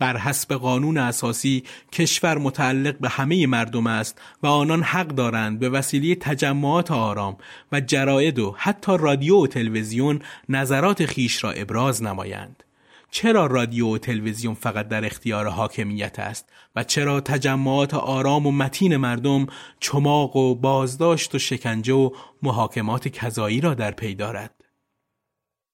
[0.00, 5.68] بر حسب قانون اساسی کشور متعلق به همه مردم است و آنان حق دارند به
[5.68, 7.36] وسیله تجمعات آرام
[7.72, 12.64] و جراید و حتی رادیو و تلویزیون نظرات خیش را ابراز نمایند.
[13.10, 18.96] چرا رادیو و تلویزیون فقط در اختیار حاکمیت است و چرا تجمعات آرام و متین
[18.96, 19.46] مردم
[19.80, 22.10] چماق و بازداشت و شکنجه و
[22.42, 24.59] محاکمات کذایی را در پی دارد؟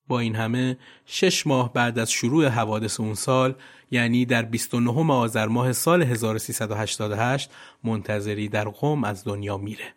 [0.09, 0.76] با این همه
[1.07, 3.54] شش ماه بعد از شروع حوادث اون سال
[3.90, 7.50] یعنی در 29 آذر ماه سال 1388
[7.84, 9.94] منتظری در قوم از دنیا میره.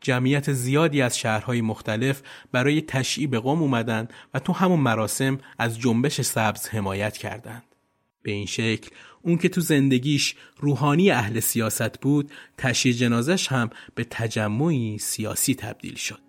[0.00, 2.22] جمعیت زیادی از شهرهای مختلف
[2.52, 7.62] برای تشییع به قوم اومدن و تو همون مراسم از جنبش سبز حمایت کردند.
[8.22, 8.90] به این شکل
[9.22, 15.94] اون که تو زندگیش روحانی اهل سیاست بود تشییع جنازش هم به تجمعی سیاسی تبدیل
[15.94, 16.20] شد.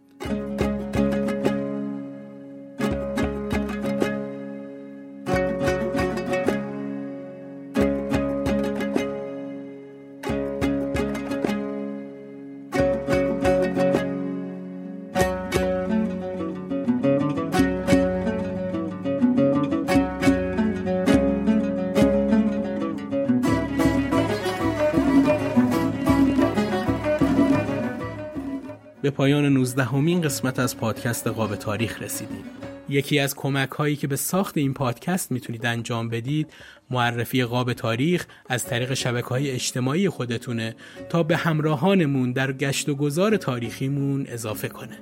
[29.22, 32.44] پایان 19 همین قسمت از پادکست قاب تاریخ رسیدیم.
[32.90, 36.54] یکی از کمک هایی که به ساخت این پادکست می‌تونید انجام بدید
[36.90, 40.76] معرفی قاب تاریخ از طریق شبکه های اجتماعی خودتونه
[41.10, 44.98] تا به همراهانمون در گشت و گذار تاریخیمون اضافه کنه.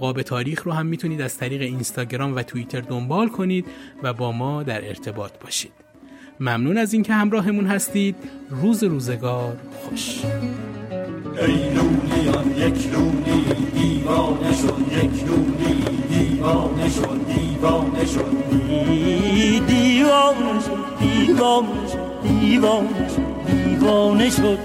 [0.00, 3.66] قاب تاریخ رو هم می‌تونید از طریق اینستاگرام و توییتر دنبال کنید
[4.02, 5.72] و با ما در ارتباط باشید.
[6.40, 8.16] ممنون از اینکه همراهمون هستید.
[8.50, 10.20] روز روزگار خوش.
[11.24, 13.44] ای لولیان یک لولی
[13.74, 15.74] دیوانه شد یک لولی
[16.08, 18.34] دیوانه شد دیوانه شد.
[19.66, 24.58] دیوانه شد دیوانه شد دیوانه شد دیوانه شد.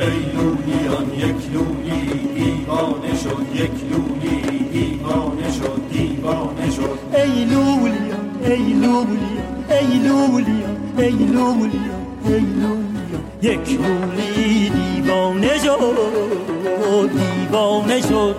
[0.00, 2.00] ای لولیان یک لولی
[2.34, 4.36] دیوانه شد یک لولی
[4.72, 6.98] دیوانه شد دیوانه شد.
[7.14, 8.07] ای لولیان
[8.44, 17.10] ای لولیان ای لولیان ای لولیا ای لولیا یک لولی دیوانه شد.
[17.18, 18.36] دیوانه شد.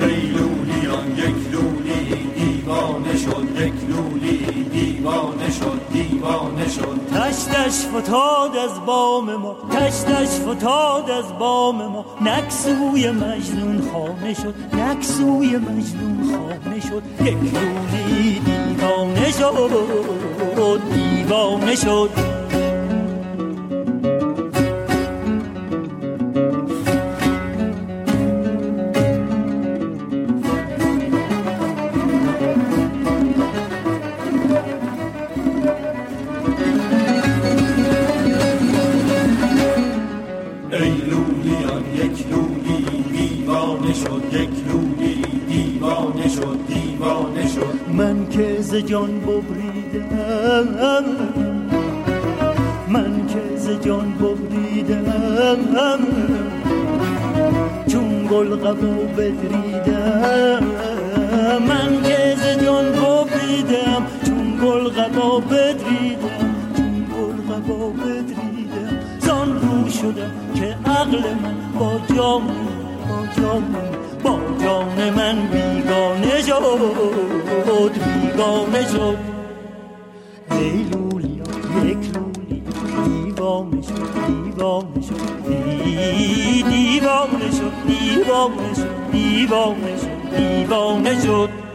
[0.00, 0.16] ای
[1.16, 3.46] یک لولی دیوانه شد.
[3.60, 4.38] یک لولی
[4.72, 5.75] دیوانه شد
[6.26, 7.00] دیوانه شد.
[7.14, 12.04] تشتش فتاد از بام ما تشتش فتاد از بام ما.
[12.20, 17.02] نکسوی مجنون خانه شد نکسوی مجنون خانه شد.
[17.20, 22.10] یک روزی دیوانه شد دیوانه شد.
[48.36, 51.04] جان ببریدم
[52.88, 55.98] من که ز جان ببریدم
[57.86, 60.64] چون گل قبو بدریدم
[61.68, 66.56] من که ز جان ببریدم چون گل قبو بدریدم
[67.68, 72.42] با بدریدم زان رو شدم که عقل من با جان
[73.08, 73.76] با جان
[74.22, 77.95] با جان من بیگانه شد.
[78.36, 79.18] بیگانه شد.
[80.50, 81.44] لیلولیا
[81.84, 82.62] یک لولی
[83.06, 85.44] دیوانه شد دیوانه شد.
[86.68, 91.65] دیوانه شد دیوانه شد دیوانه شد دیوانه شد.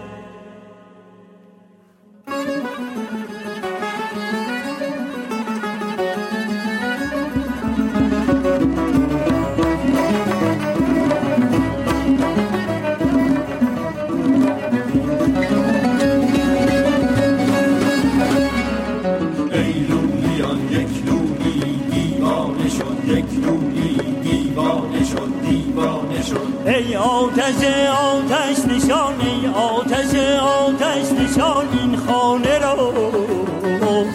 [26.66, 32.94] ای آتش آتش نشان ای آتش آتش نشان این خانه را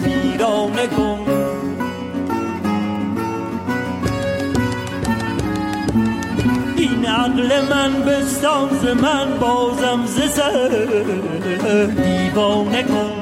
[0.03, 1.19] ویرانه کن.
[6.77, 8.69] این عقل من بستان
[9.01, 10.69] من بازم ز سر
[11.87, 13.16] دیوانه کن.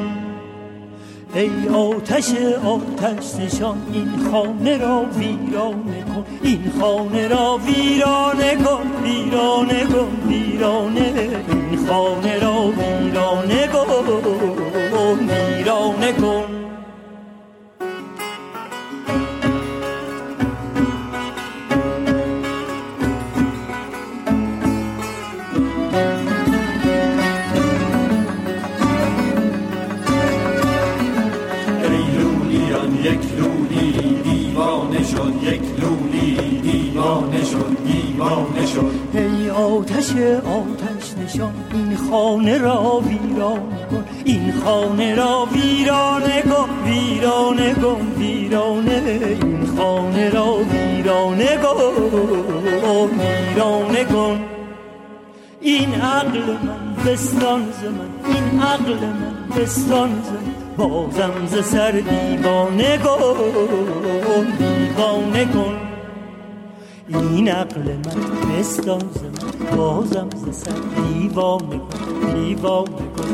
[1.35, 2.33] ای آتش
[2.65, 11.13] آتش نشان این خانه را ویرانه کن این خانه را ویرانه کن ویرانه کن ویرانه
[11.47, 16.64] این خانه را ویرانه کن ویرانه کن.
[40.45, 43.59] آتش نشان این خانه را ویران
[43.91, 44.05] کن.
[44.25, 49.01] این خانه را ویرانه کن ویرانه کن ویرانه.
[49.41, 54.39] این خانه را ویرانه کن ویرانه کن.
[55.61, 60.45] این عقل من بستان من این عقل من بستان من.
[60.77, 65.75] بازم ز سر دیوانه کن دیوانه کن.
[67.07, 69.44] این عقل من بستان من.
[69.77, 73.31] بازم ز سر دیوانه کن دیوانه کن.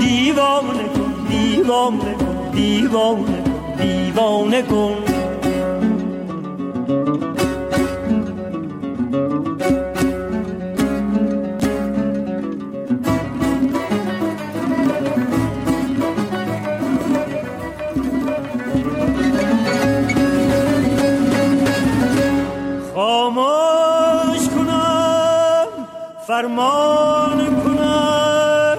[0.00, 5.09] دیوانه کن دیوانه کن دیوانه کن دیوانه کن.
[26.40, 28.76] فرمان کنم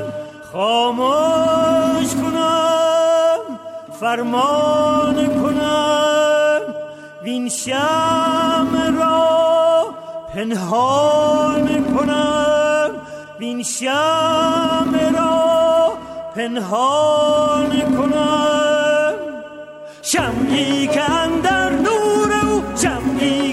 [0.53, 3.39] خاموش کنم
[3.99, 6.61] فرمان کنم.
[7.23, 9.85] وین شم را
[10.33, 12.89] پنهان کنم
[13.39, 15.93] وین شم را
[16.35, 19.13] پنهان کنم.
[20.01, 23.50] شمعی که اندر نور او شمعی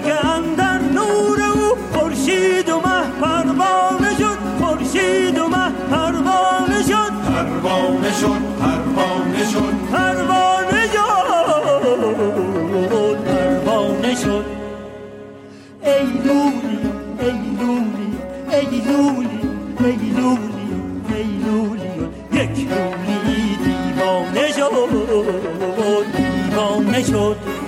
[18.88, 19.40] ای لولی
[19.84, 20.68] ای لولی
[21.14, 27.67] ای لولی یک لولی دیوانه شد دیوانه شد.